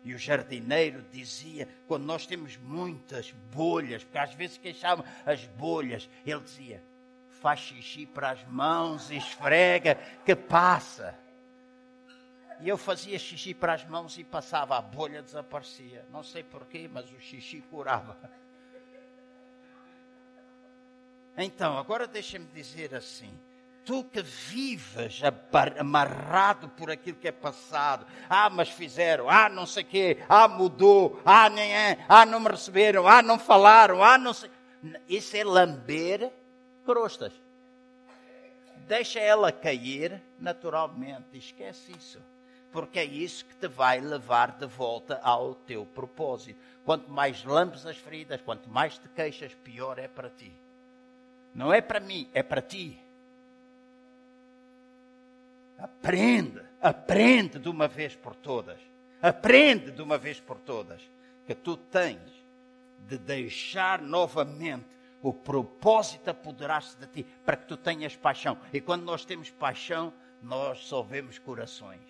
[0.02, 6.08] E o jardineiro dizia, quando nós temos muitas bolhas, porque às vezes queixavam as bolhas,
[6.26, 6.82] ele dizia:
[7.40, 11.18] faz xixi para as mãos, esfrega, que passa.
[12.60, 16.06] E eu fazia xixi para as mãos e passava, a bolha desaparecia.
[16.10, 18.16] Não sei porquê, mas o xixi curava.
[21.36, 23.32] Então, agora deixa-me dizer assim:
[23.84, 25.20] tu que vives
[25.78, 30.48] amarrado por aquilo que é passado, ah, mas fizeram, ah, não sei o quê, ah,
[30.48, 34.50] mudou, ah, nem é, ah, não me receberam, ah, não falaram, ah, não sei.
[35.08, 36.30] Isso é lamber
[36.84, 37.32] crostas.
[38.86, 42.20] Deixa ela cair naturalmente, esquece isso.
[42.70, 46.60] Porque é isso que te vai levar de volta ao teu propósito.
[46.84, 50.52] Quanto mais lambes as feridas, quanto mais te queixas, pior é para ti.
[51.54, 52.98] Não é para mim, é para ti.
[55.78, 58.80] Aprenda, aprende de uma vez por todas.
[59.22, 61.00] Aprende de uma vez por todas
[61.46, 62.20] que tu tens
[63.06, 64.94] de deixar novamente
[65.24, 68.58] O propósito apoderar-se de ti para que tu tenhas paixão.
[68.70, 72.02] E quando nós temos paixão, nós só vemos corações.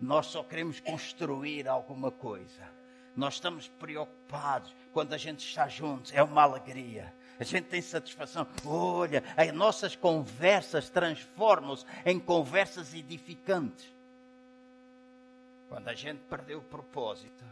[0.00, 2.66] Nós só queremos construir alguma coisa.
[3.14, 7.12] Nós estamos preocupados quando a gente está juntos, é uma alegria.
[7.42, 8.46] A gente tem satisfação.
[8.64, 13.92] Olha, as nossas conversas transformam-se em conversas edificantes.
[15.68, 17.44] Quando a gente perdeu o propósito,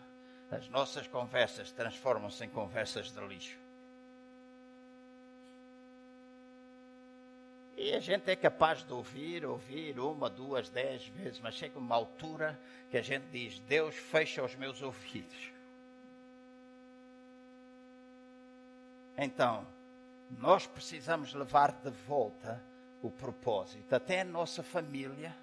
[0.49, 3.59] as nossas conversas transformam-se em conversas de lixo.
[7.77, 11.97] E a gente é capaz de ouvir, ouvir uma, duas, dez vezes, mas chega uma
[11.97, 12.57] altura
[12.93, 15.51] que a gente diz: Deus fecha os meus ouvidos.
[19.19, 19.67] Então,
[20.39, 22.63] nós precisamos levar de volta
[23.03, 25.35] o propósito, até a nossa família,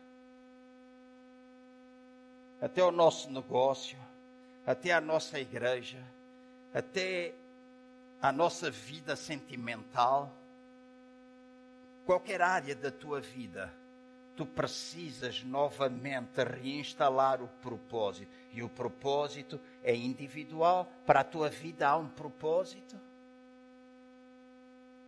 [2.62, 3.98] até o nosso negócio,
[4.66, 6.04] até a nossa igreja,
[6.74, 7.34] até
[8.22, 10.32] a nossa vida sentimental,
[12.06, 13.72] qualquer área da tua vida,
[14.36, 18.32] tu precisas novamente reinstalar o propósito.
[18.54, 20.88] E o propósito é individual.
[21.06, 22.96] Para a tua vida há um propósito.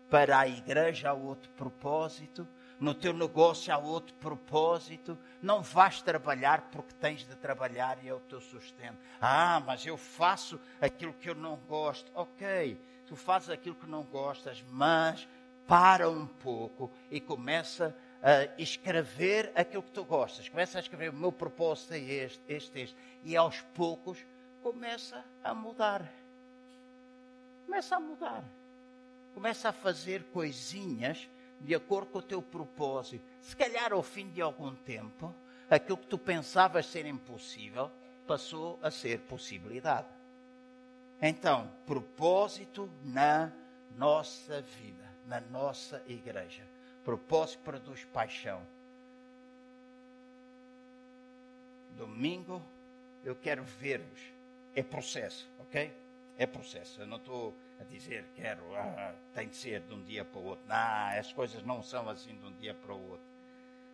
[0.10, 2.47] Para a igreja há outro propósito
[2.80, 5.18] no teu negócio há outro propósito.
[5.41, 8.97] Não vais trabalhar porque tens de trabalhar e é o teu sustento.
[9.20, 12.10] Ah, mas eu faço aquilo que eu não gosto.
[12.16, 15.28] Ok, tu fazes aquilo que não gostas, mas
[15.68, 20.47] para um pouco e começa a escrever aquilo que tu gostas.
[20.47, 22.97] Começa a escrever: o meu propósito é este, este, este.
[23.24, 24.26] E aos poucos
[24.64, 26.10] começa a mudar.
[27.66, 28.43] Começa a mudar.
[29.34, 31.30] Começa a fazer coisinhas
[31.62, 33.24] de acordo com o teu propósito.
[33.42, 35.34] Se calhar ao fim de algum tempo,
[35.70, 37.92] aquilo que tu pensavas ser impossível
[38.26, 40.08] passou a ser possibilidade.
[41.22, 43.52] Então, propósito na
[43.98, 46.64] nossa vida, na nossa igreja.
[47.04, 48.62] Propósito produz paixão.
[51.98, 52.62] Domingo,
[53.24, 54.20] eu quero ver-vos.
[54.76, 55.92] É processo, ok?
[56.38, 57.02] É processo.
[57.02, 60.46] Eu não estou a dizer quero, ah, tem de ser de um dia para o
[60.46, 60.66] outro.
[60.68, 63.26] Não, as coisas não são assim de um dia para o outro.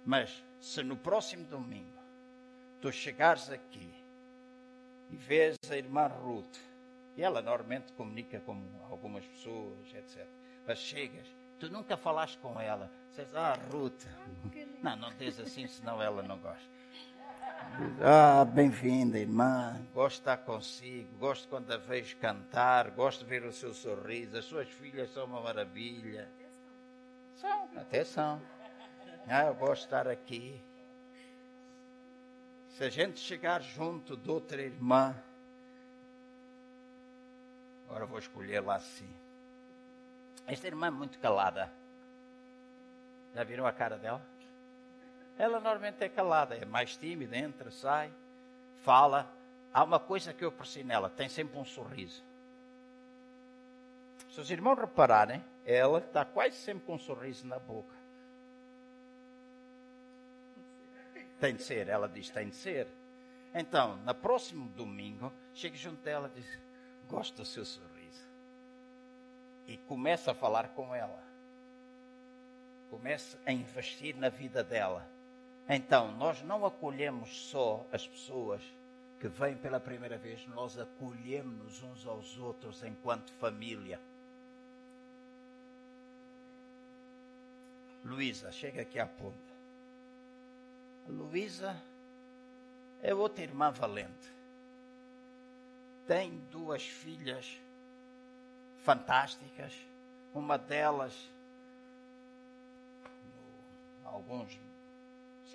[0.06, 1.98] Mas se no próximo domingo
[2.82, 3.94] tu chegares aqui
[5.10, 6.58] e vês a irmã Ruth,
[7.16, 10.28] e ela normalmente comunica com algumas pessoas, etc.
[10.68, 11.28] Mas chegas,
[11.60, 14.06] tu nunca falaste com ela, dizes, ah, Ruth.
[14.84, 16.70] Não, não diz assim, senão ela não gosta.
[18.02, 19.78] Ah, bem-vinda, irmã.
[19.94, 21.10] Gosto de estar consigo.
[21.18, 22.90] Gosto quando a vejo cantar.
[22.92, 24.38] Gosto de ver o seu sorriso.
[24.38, 26.30] As suas filhas são uma maravilha.
[27.36, 28.42] São, até são.
[29.28, 30.62] Ah, eu gosto de estar aqui.
[32.70, 35.14] Se a gente chegar junto de outra irmã,
[37.90, 39.10] agora vou escolher lá assim.
[40.48, 41.70] Esta irmã é muito calada.
[43.34, 44.35] Já viram a cara dela?
[45.38, 48.12] Ela normalmente é calada, é mais tímida, entra, sai,
[48.84, 49.30] fala.
[49.74, 52.24] Há uma coisa que eu aprecio nela, tem sempre um sorriso.
[54.30, 57.96] Se os irmãos repararem, ela está quase sempre com um sorriso na boca.
[61.40, 62.88] Tem de ser, ela diz, tem de ser.
[63.54, 66.60] Então, no próximo domingo, chega junto dela e diz:
[67.08, 68.28] Gosto do seu sorriso.
[69.68, 71.24] E começa a falar com ela.
[72.90, 75.15] Começa a investir na vida dela.
[75.68, 78.62] Então, nós não acolhemos só as pessoas
[79.20, 84.00] que vêm pela primeira vez, nós acolhemos uns aos outros enquanto família.
[88.04, 89.56] Luísa, chega aqui à ponta.
[91.08, 91.76] Luísa
[93.02, 94.32] é outra irmã valente.
[96.06, 97.60] Tem duas filhas
[98.84, 99.74] fantásticas.
[100.36, 101.14] Uma delas,
[104.04, 104.56] alguns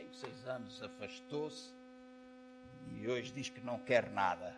[0.01, 1.75] cinco, seis anos afastou-se
[2.97, 4.55] e hoje diz que não quer nada.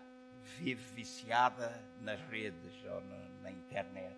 [0.59, 4.16] Vive viciada nas redes ou na, na internet.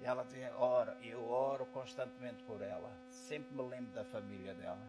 [0.00, 2.90] E ela diz, ora, eu oro constantemente por ela.
[3.10, 4.82] Sempre me lembro da família dela.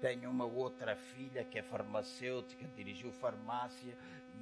[0.00, 3.96] Tenho uma outra filha que é farmacêutica, dirigiu farmácia,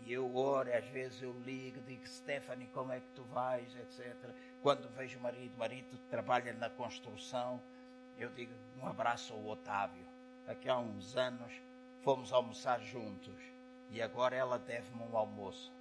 [0.04, 4.14] e eu oro, às vezes eu ligo, digo, Stephanie, como é que tu vais, etc.
[4.62, 7.60] Quando vejo o marido, o marido trabalha na construção,
[8.18, 10.05] eu digo, um abraço ao Otávio
[10.46, 11.52] aqui há uns anos,
[12.02, 13.34] fomos almoçar juntos
[13.90, 15.72] e agora ela deve-me um almoço.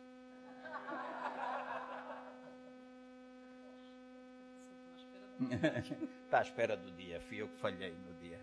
[6.25, 8.39] Está à espera do dia, fui eu que falhei no dia.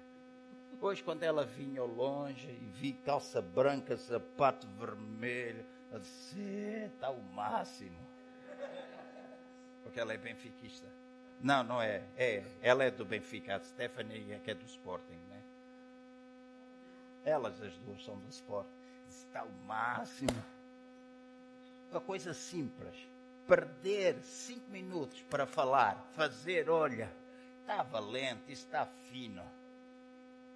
[0.81, 6.41] Hoje, quando ela vinha ao longe e vi calça branca, sapato vermelho, eu disse:
[6.93, 7.97] está o máximo.
[9.83, 10.87] porque ela é benfiquista.
[11.41, 12.03] Não, não é.
[12.17, 15.32] É, ela é do Benfica, a Stephanie é que é do Sporting?
[17.25, 18.69] Elas as duas são do Sporting.
[19.09, 20.45] Está o máximo.
[21.91, 22.95] Uma coisa simples.
[23.47, 27.11] Perder cinco minutos para falar, fazer, olha,
[27.61, 29.43] está valente, está fino.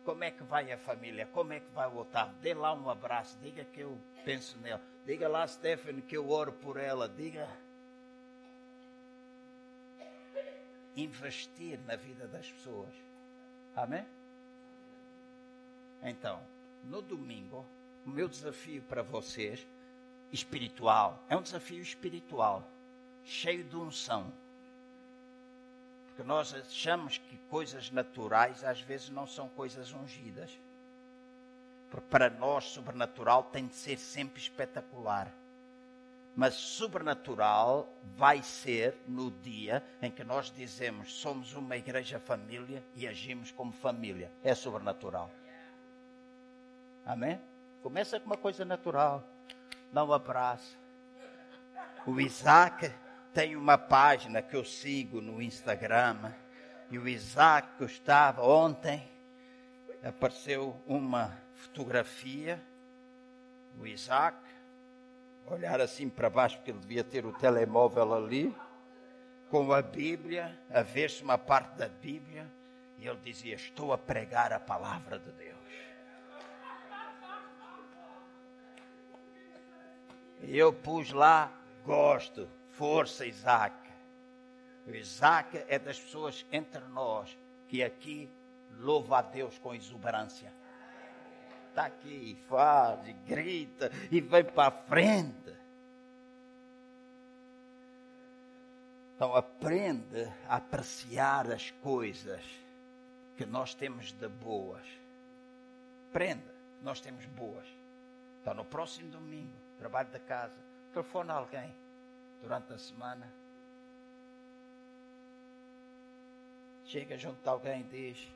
[0.04, 1.26] Como é que vai a família?
[1.26, 2.36] Como é que vai o Otávio?
[2.40, 4.80] Dê lá um abraço, diga que eu penso nela.
[5.04, 7.08] Diga lá, Stephanie, que eu oro por ela.
[7.08, 7.48] Diga
[10.96, 12.92] investir na vida das pessoas.
[13.74, 14.06] Amém?
[16.02, 16.40] Então,
[16.86, 17.64] no domingo,
[18.04, 19.66] o meu desafio para vocês,
[20.32, 22.66] espiritual, é um desafio espiritual,
[23.24, 24.32] cheio de unção.
[26.06, 30.50] Porque nós achamos que coisas naturais às vezes não são coisas ungidas.
[31.90, 35.32] Porque para nós, sobrenatural tem de ser sempre espetacular
[36.36, 43.08] mas sobrenatural vai ser no dia em que nós dizemos somos uma igreja família e
[43.08, 44.30] agimos como família.
[44.44, 45.30] É sobrenatural.
[47.06, 47.40] Amém?
[47.84, 49.22] Começa com uma coisa natural.
[49.92, 50.76] Dá um abraço.
[52.04, 52.92] O Isaac
[53.32, 56.32] tem uma página que eu sigo no Instagram.
[56.90, 59.08] E o Isaac estava ontem,
[60.02, 62.60] apareceu uma fotografia.
[63.78, 64.36] O Isaac
[65.46, 68.52] olhar assim para baixo, porque ele devia ter o telemóvel ali,
[69.48, 72.50] com a Bíblia, a ver-se uma parte da Bíblia,
[72.98, 75.55] e ele dizia: Estou a pregar a palavra de Deus.
[80.42, 81.52] Eu pus lá:
[81.84, 83.74] Gosto, força, Isaac.
[84.86, 87.36] O Isaac é das pessoas entre nós
[87.68, 88.30] que aqui
[88.78, 90.52] louva a Deus com exuberância
[91.76, 95.54] está aqui, faz, e grita, e vai para frente.
[99.14, 102.42] Então aprende a apreciar as coisas
[103.36, 104.86] que nós temos de boas.
[106.08, 107.66] Aprenda nós temos boas.
[108.40, 110.56] Então no próximo domingo, trabalho da casa,
[110.92, 111.74] telefone a alguém
[112.40, 113.30] durante a semana.
[116.84, 118.28] Chega junto a alguém e diz: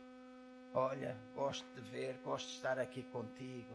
[0.74, 3.74] Olha, gosto de ver, gosto de estar aqui contigo.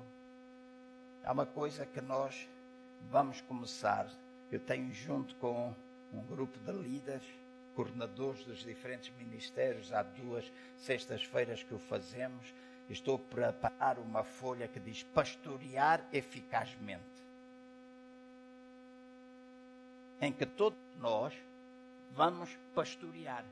[1.23, 2.47] Há uma coisa que nós
[3.09, 4.07] vamos começar.
[4.51, 5.73] Eu tenho junto com
[6.13, 7.25] um grupo de líderes,
[7.75, 12.53] coordenadores dos diferentes ministérios, há duas sextas-feiras que o fazemos.
[12.89, 17.14] Estou a preparar uma folha que diz pastorear eficazmente.
[20.21, 21.33] Em que todos nós
[22.11, 23.45] vamos pastorear.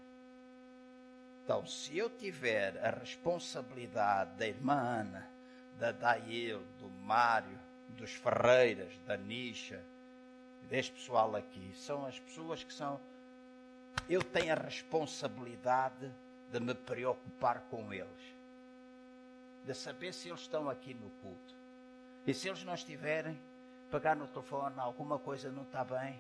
[1.44, 5.30] Então, se eu tiver a responsabilidade da irmã Ana,
[5.78, 7.60] da Dail, do Mário,
[7.90, 9.84] dos Ferreiras, da Nisha,
[10.70, 13.00] deste pessoal aqui, são as pessoas que são.
[14.10, 16.10] Eu tenho a responsabilidade
[16.52, 18.36] de me preocupar com eles,
[19.66, 21.56] de saber se eles estão aqui no culto.
[22.26, 23.38] E se eles não estiverem,
[23.92, 26.20] pegar no telefone, alguma coisa não está bem.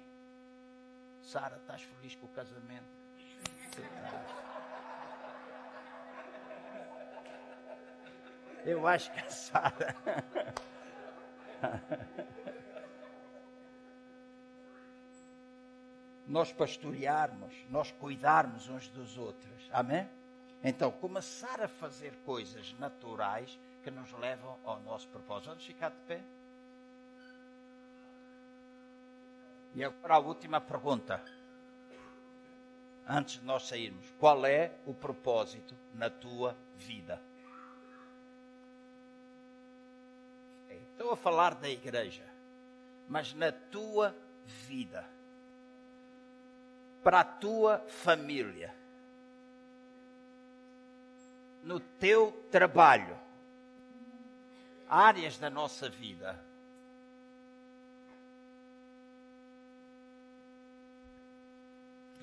[1.23, 2.85] Sara, estás feliz com o casamento?
[8.65, 9.95] Eu acho que a Sara.
[16.27, 19.69] nós pastorearmos, nós cuidarmos uns dos outros.
[19.71, 20.09] Amém?
[20.63, 25.49] Então, começar a fazer coisas naturais que nos levam ao nosso propósito.
[25.49, 26.21] Vamos ficar de pé?
[29.75, 31.23] E agora a última pergunta.
[33.07, 37.21] Antes de nós sairmos, qual é o propósito na tua vida?
[40.69, 42.23] Estou a falar da igreja,
[43.09, 44.15] mas na tua
[44.67, 45.05] vida,
[47.03, 48.73] para a tua família,
[51.63, 53.17] no teu trabalho,
[54.87, 56.39] áreas da nossa vida.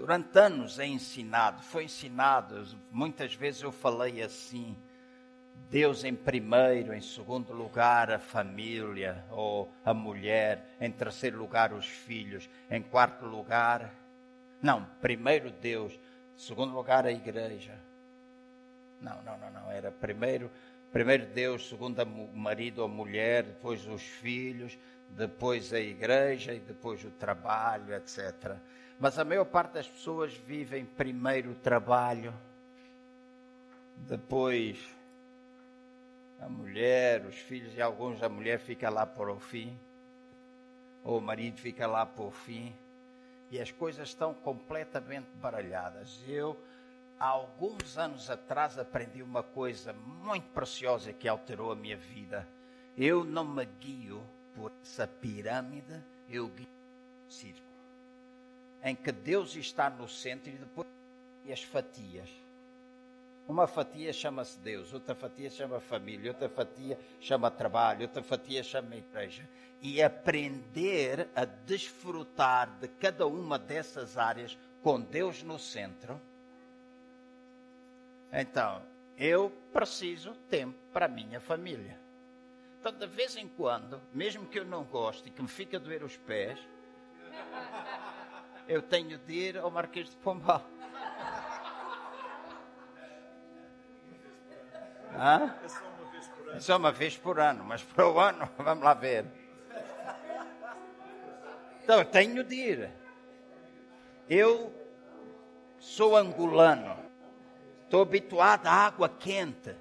[0.00, 4.74] Durante anos é ensinado, foi ensinado, muitas vezes eu falei assim,
[5.68, 11.84] Deus em primeiro, em segundo lugar a família ou a mulher, em terceiro lugar os
[11.84, 13.92] filhos, em quarto lugar.
[14.62, 16.00] Não, primeiro Deus,
[16.34, 17.78] segundo lugar a igreja.
[19.02, 20.50] Não, não, não, não, era primeiro,
[20.90, 24.78] primeiro Deus, segundo o marido ou mulher, depois os filhos,
[25.10, 28.56] depois a igreja e depois o trabalho, etc.
[29.00, 32.34] Mas a maior parte das pessoas vivem primeiro o trabalho,
[33.96, 34.78] depois
[36.38, 39.74] a mulher, os filhos e alguns, a mulher fica lá por o fim,
[41.02, 42.74] ou o marido fica lá por o fim,
[43.50, 46.22] e as coisas estão completamente baralhadas.
[46.28, 46.54] Eu,
[47.18, 52.46] há alguns anos atrás, aprendi uma coisa muito preciosa que alterou a minha vida.
[52.98, 54.22] Eu não me guio
[54.54, 57.69] por essa pirâmide, eu guio por círculo,
[58.82, 60.88] em que Deus está no centro e depois
[61.50, 62.28] as fatias.
[63.48, 68.94] Uma fatia chama-se Deus, outra fatia chama família, outra fatia chama trabalho, outra fatia chama
[68.94, 69.42] igreja.
[69.82, 76.20] E aprender a desfrutar de cada uma dessas áreas com Deus no centro.
[78.32, 78.82] Então,
[79.18, 81.98] eu preciso tempo para a minha família.
[82.78, 85.78] Então, de vez em quando, mesmo que eu não goste e que me fique a
[85.78, 86.58] doer os pés,
[88.70, 90.64] eu tenho de ir ao Marquês de Pombal.
[95.12, 95.52] Hã?
[95.64, 96.60] É só uma vez por ano.
[96.60, 99.26] Só uma vez por ano, mas para o ano, vamos lá ver.
[101.82, 102.90] Então, eu tenho de ir.
[104.28, 104.72] Eu
[105.80, 106.96] sou angolano.
[107.82, 109.74] Estou habituado à água quente.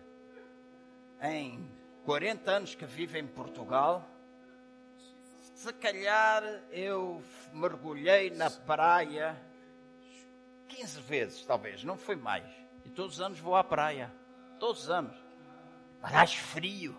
[1.21, 1.69] Em
[2.05, 4.03] 40 anos que vivo em Portugal,
[5.59, 6.41] se calhar
[6.71, 7.21] eu
[7.51, 9.37] mergulhei na praia
[10.69, 12.45] 15 vezes, talvez, não foi mais.
[12.85, 14.09] E todos os anos vou à praia.
[14.57, 15.17] Todos os anos.
[16.01, 16.97] Mas frio.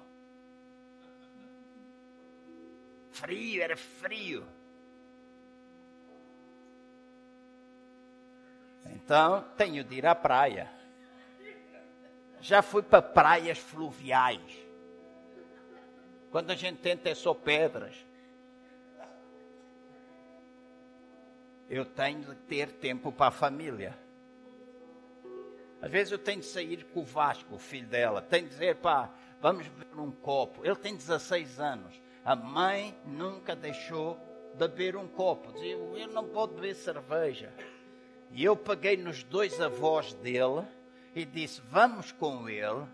[3.12, 4.46] Frio, era frio.
[8.84, 10.70] Então, tenho de ir à praia.
[12.42, 14.54] Já fui para praias fluviais.
[16.30, 18.09] Quando a gente tenta é só pedras.
[21.70, 23.96] Eu tenho de ter tempo para a família.
[25.80, 28.20] Às vezes eu tenho de sair com o Vasco, o filho dela.
[28.20, 29.08] Tenho de dizer, pá,
[29.40, 30.66] vamos beber um copo.
[30.66, 32.02] Ele tem 16 anos.
[32.24, 34.18] A mãe nunca deixou
[34.56, 35.52] beber um copo.
[35.52, 37.52] Dizia, ele não pode beber cerveja.
[38.32, 40.66] E eu peguei nos dois avós dele
[41.14, 42.84] e disse, vamos com ele,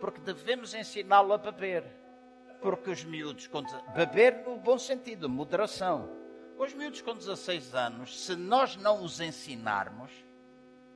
[0.00, 1.84] porque devemos ensiná-lo a beber.
[2.62, 3.50] Porque os miúdos,
[3.94, 6.23] beber no bom sentido, moderação.
[6.58, 10.10] Os miúdos com 16 anos, se nós não os ensinarmos,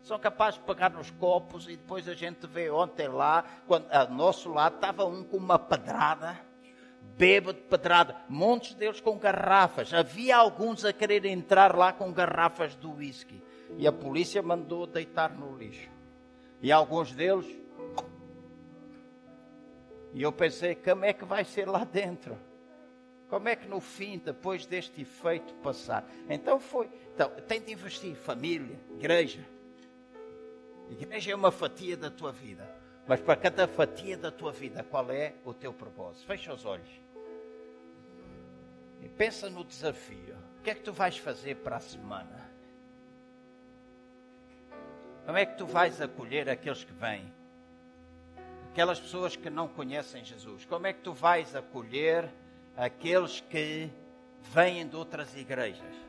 [0.02, 4.08] são capazes de pegar nos copos e depois a gente vê ontem lá, quando, ao
[4.08, 6.40] nosso lado, estava um com uma pedrada,
[7.16, 9.92] bêbado de pedrada, montes deles com garrafas.
[9.92, 13.42] Havia alguns a querer entrar lá com garrafas do whisky.
[13.76, 15.90] E a polícia mandou deitar no lixo.
[16.62, 17.46] E alguns deles.
[20.14, 22.38] E eu pensei, como é que vai ser lá dentro?
[23.28, 26.08] Como é que no fim, depois deste efeito passar?
[26.28, 26.88] Então foi.
[27.14, 29.44] Então, tem de investir família, igreja,
[30.90, 32.68] Igreja é uma fatia da tua vida.
[33.06, 36.26] Mas para cada fatia da tua vida, qual é o teu propósito?
[36.26, 36.88] Fecha os olhos.
[39.02, 40.36] E pensa no desafio.
[40.58, 42.48] O que é que tu vais fazer para a semana?
[45.24, 47.32] Como é que tu vais acolher aqueles que vêm?
[48.70, 50.64] Aquelas pessoas que não conhecem Jesus.
[50.64, 52.30] Como é que tu vais acolher
[52.78, 53.90] aqueles que
[54.54, 56.08] vêm de outras igrejas?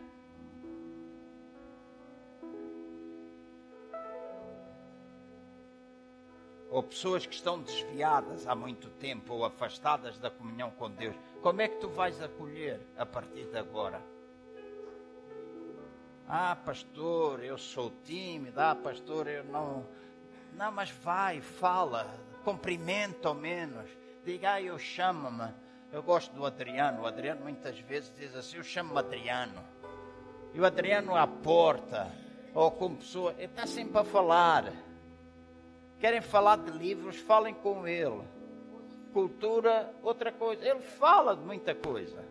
[6.72, 11.62] ou pessoas que estão desviadas há muito tempo ou afastadas da comunhão com Deus, como
[11.62, 14.00] é que tu vais acolher a partir de agora?
[16.28, 18.62] Ah, pastor, eu sou tímido.
[18.62, 19.84] Ah, pastor, eu não.
[20.54, 22.06] Não, mas vai, fala,
[22.44, 23.90] cumprimenta ao menos.
[24.24, 25.52] Diga, ah, eu chamo-me.
[25.92, 27.02] Eu gosto do Adriano.
[27.02, 29.64] O Adriano muitas vezes diz assim: eu chamo-me Adriano.
[30.54, 32.12] E o Adriano à porta,
[32.54, 34.74] ou como pessoa, ele está sempre a falar
[36.00, 38.22] Querem falar de livros, falem com ele.
[39.12, 40.66] Cultura, outra coisa.
[40.66, 42.24] Ele fala de muita coisa.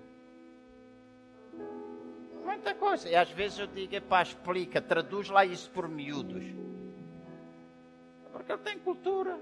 [2.43, 3.09] Muita coisa.
[3.09, 6.45] E às vezes eu digo, epá, explica, traduz lá isso por miúdos.
[8.33, 9.39] Porque ele tem cultura.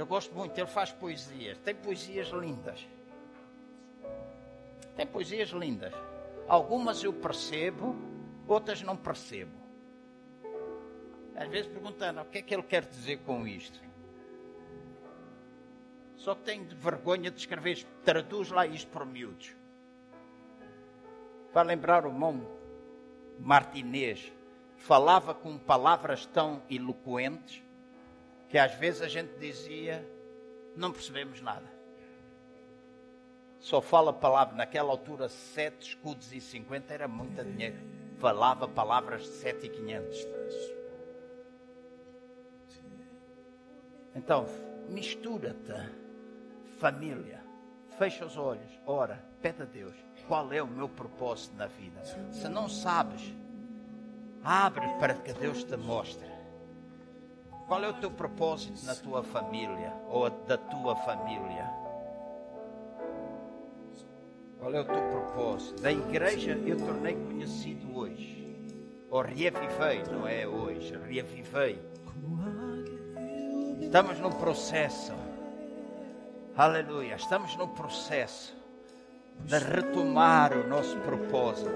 [0.00, 1.58] Eu gosto muito, ele faz poesias.
[1.58, 2.88] Tem poesias lindas.
[4.96, 5.92] Tem poesias lindas.
[6.48, 7.94] Algumas eu percebo,
[8.48, 9.52] outras não percebo.
[11.36, 13.78] Às vezes perguntando o que é que ele quer dizer com isto.
[16.16, 19.54] Só que tenho vergonha de escrever, traduz lá isto por miúdos.
[21.52, 22.40] Para lembrar o irmão
[23.38, 24.32] Martinez,
[24.78, 27.62] falava com palavras tão eloquentes
[28.50, 30.04] que às vezes a gente dizia,
[30.76, 31.70] não percebemos nada.
[33.60, 37.78] Só fala palavra, naquela altura, sete escudos e cinquenta era muito dinheiro.
[38.18, 40.18] Falava palavras de sete e quinhentos.
[44.14, 44.46] Então,
[44.88, 46.00] mistura-te.
[46.78, 47.44] Família,
[47.98, 49.94] fecha os olhos, ora, pede a Deus
[50.26, 52.02] qual é o meu propósito na vida.
[52.32, 53.34] Se não sabes,
[54.42, 56.29] abre para que Deus te mostre.
[57.70, 61.70] Qual é o teu propósito na tua família ou da tua família?
[64.58, 65.80] Qual é o teu propósito?
[65.80, 68.74] Da igreja eu tornei conhecido hoje.
[69.08, 71.80] Ou reavivei, não é hoje, reavivei.
[73.80, 75.12] Estamos num processo.
[76.56, 77.14] Aleluia.
[77.14, 78.52] Estamos num processo
[79.44, 81.70] de retomar o nosso propósito.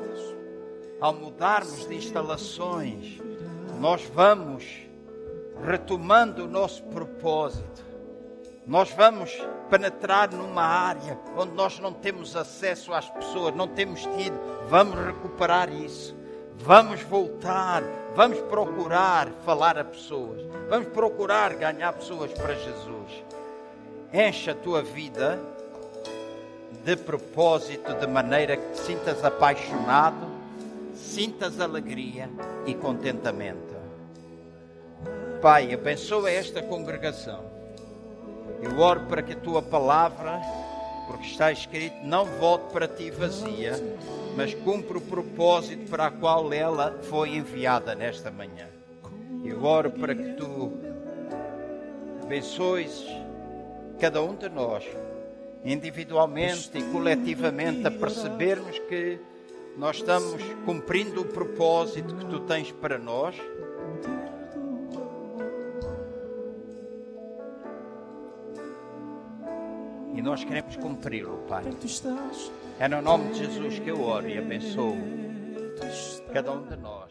[1.01, 3.21] Ao mudarmos de instalações,
[3.79, 4.84] nós vamos
[5.63, 7.85] retomando o nosso propósito.
[8.67, 9.31] Nós vamos
[9.69, 14.39] penetrar numa área onde nós não temos acesso às pessoas, não temos tido.
[14.69, 16.17] Vamos recuperar isso.
[16.57, 17.83] Vamos voltar,
[18.15, 20.41] vamos procurar falar a pessoas,
[20.71, 23.25] vamos procurar ganhar pessoas para Jesus.
[24.13, 25.39] Enche a tua vida
[26.85, 30.27] de propósito, de maneira que te sintas apaixonado,
[30.95, 32.31] sintas alegria
[32.67, 33.74] e contentamento.
[35.45, 37.45] Pai, abençoa esta congregação.
[38.63, 40.41] Eu oro para que a tua palavra,
[41.07, 43.73] porque está escrito, não volte para ti vazia,
[44.35, 48.67] mas cumpra o propósito para a qual ela foi enviada nesta manhã.
[49.45, 50.73] Eu oro para que tu
[52.23, 53.05] abençoes
[54.01, 54.83] cada um de nós,
[55.63, 59.21] individualmente e coletivamente, a percebermos que
[59.77, 63.37] nós estamos cumprindo o propósito que tu tens para nós
[70.15, 71.65] E nós queremos cumpri-lo, Pai.
[72.79, 74.97] É no nome de Jesus que eu oro e abençoo
[76.33, 77.04] cada um de nós.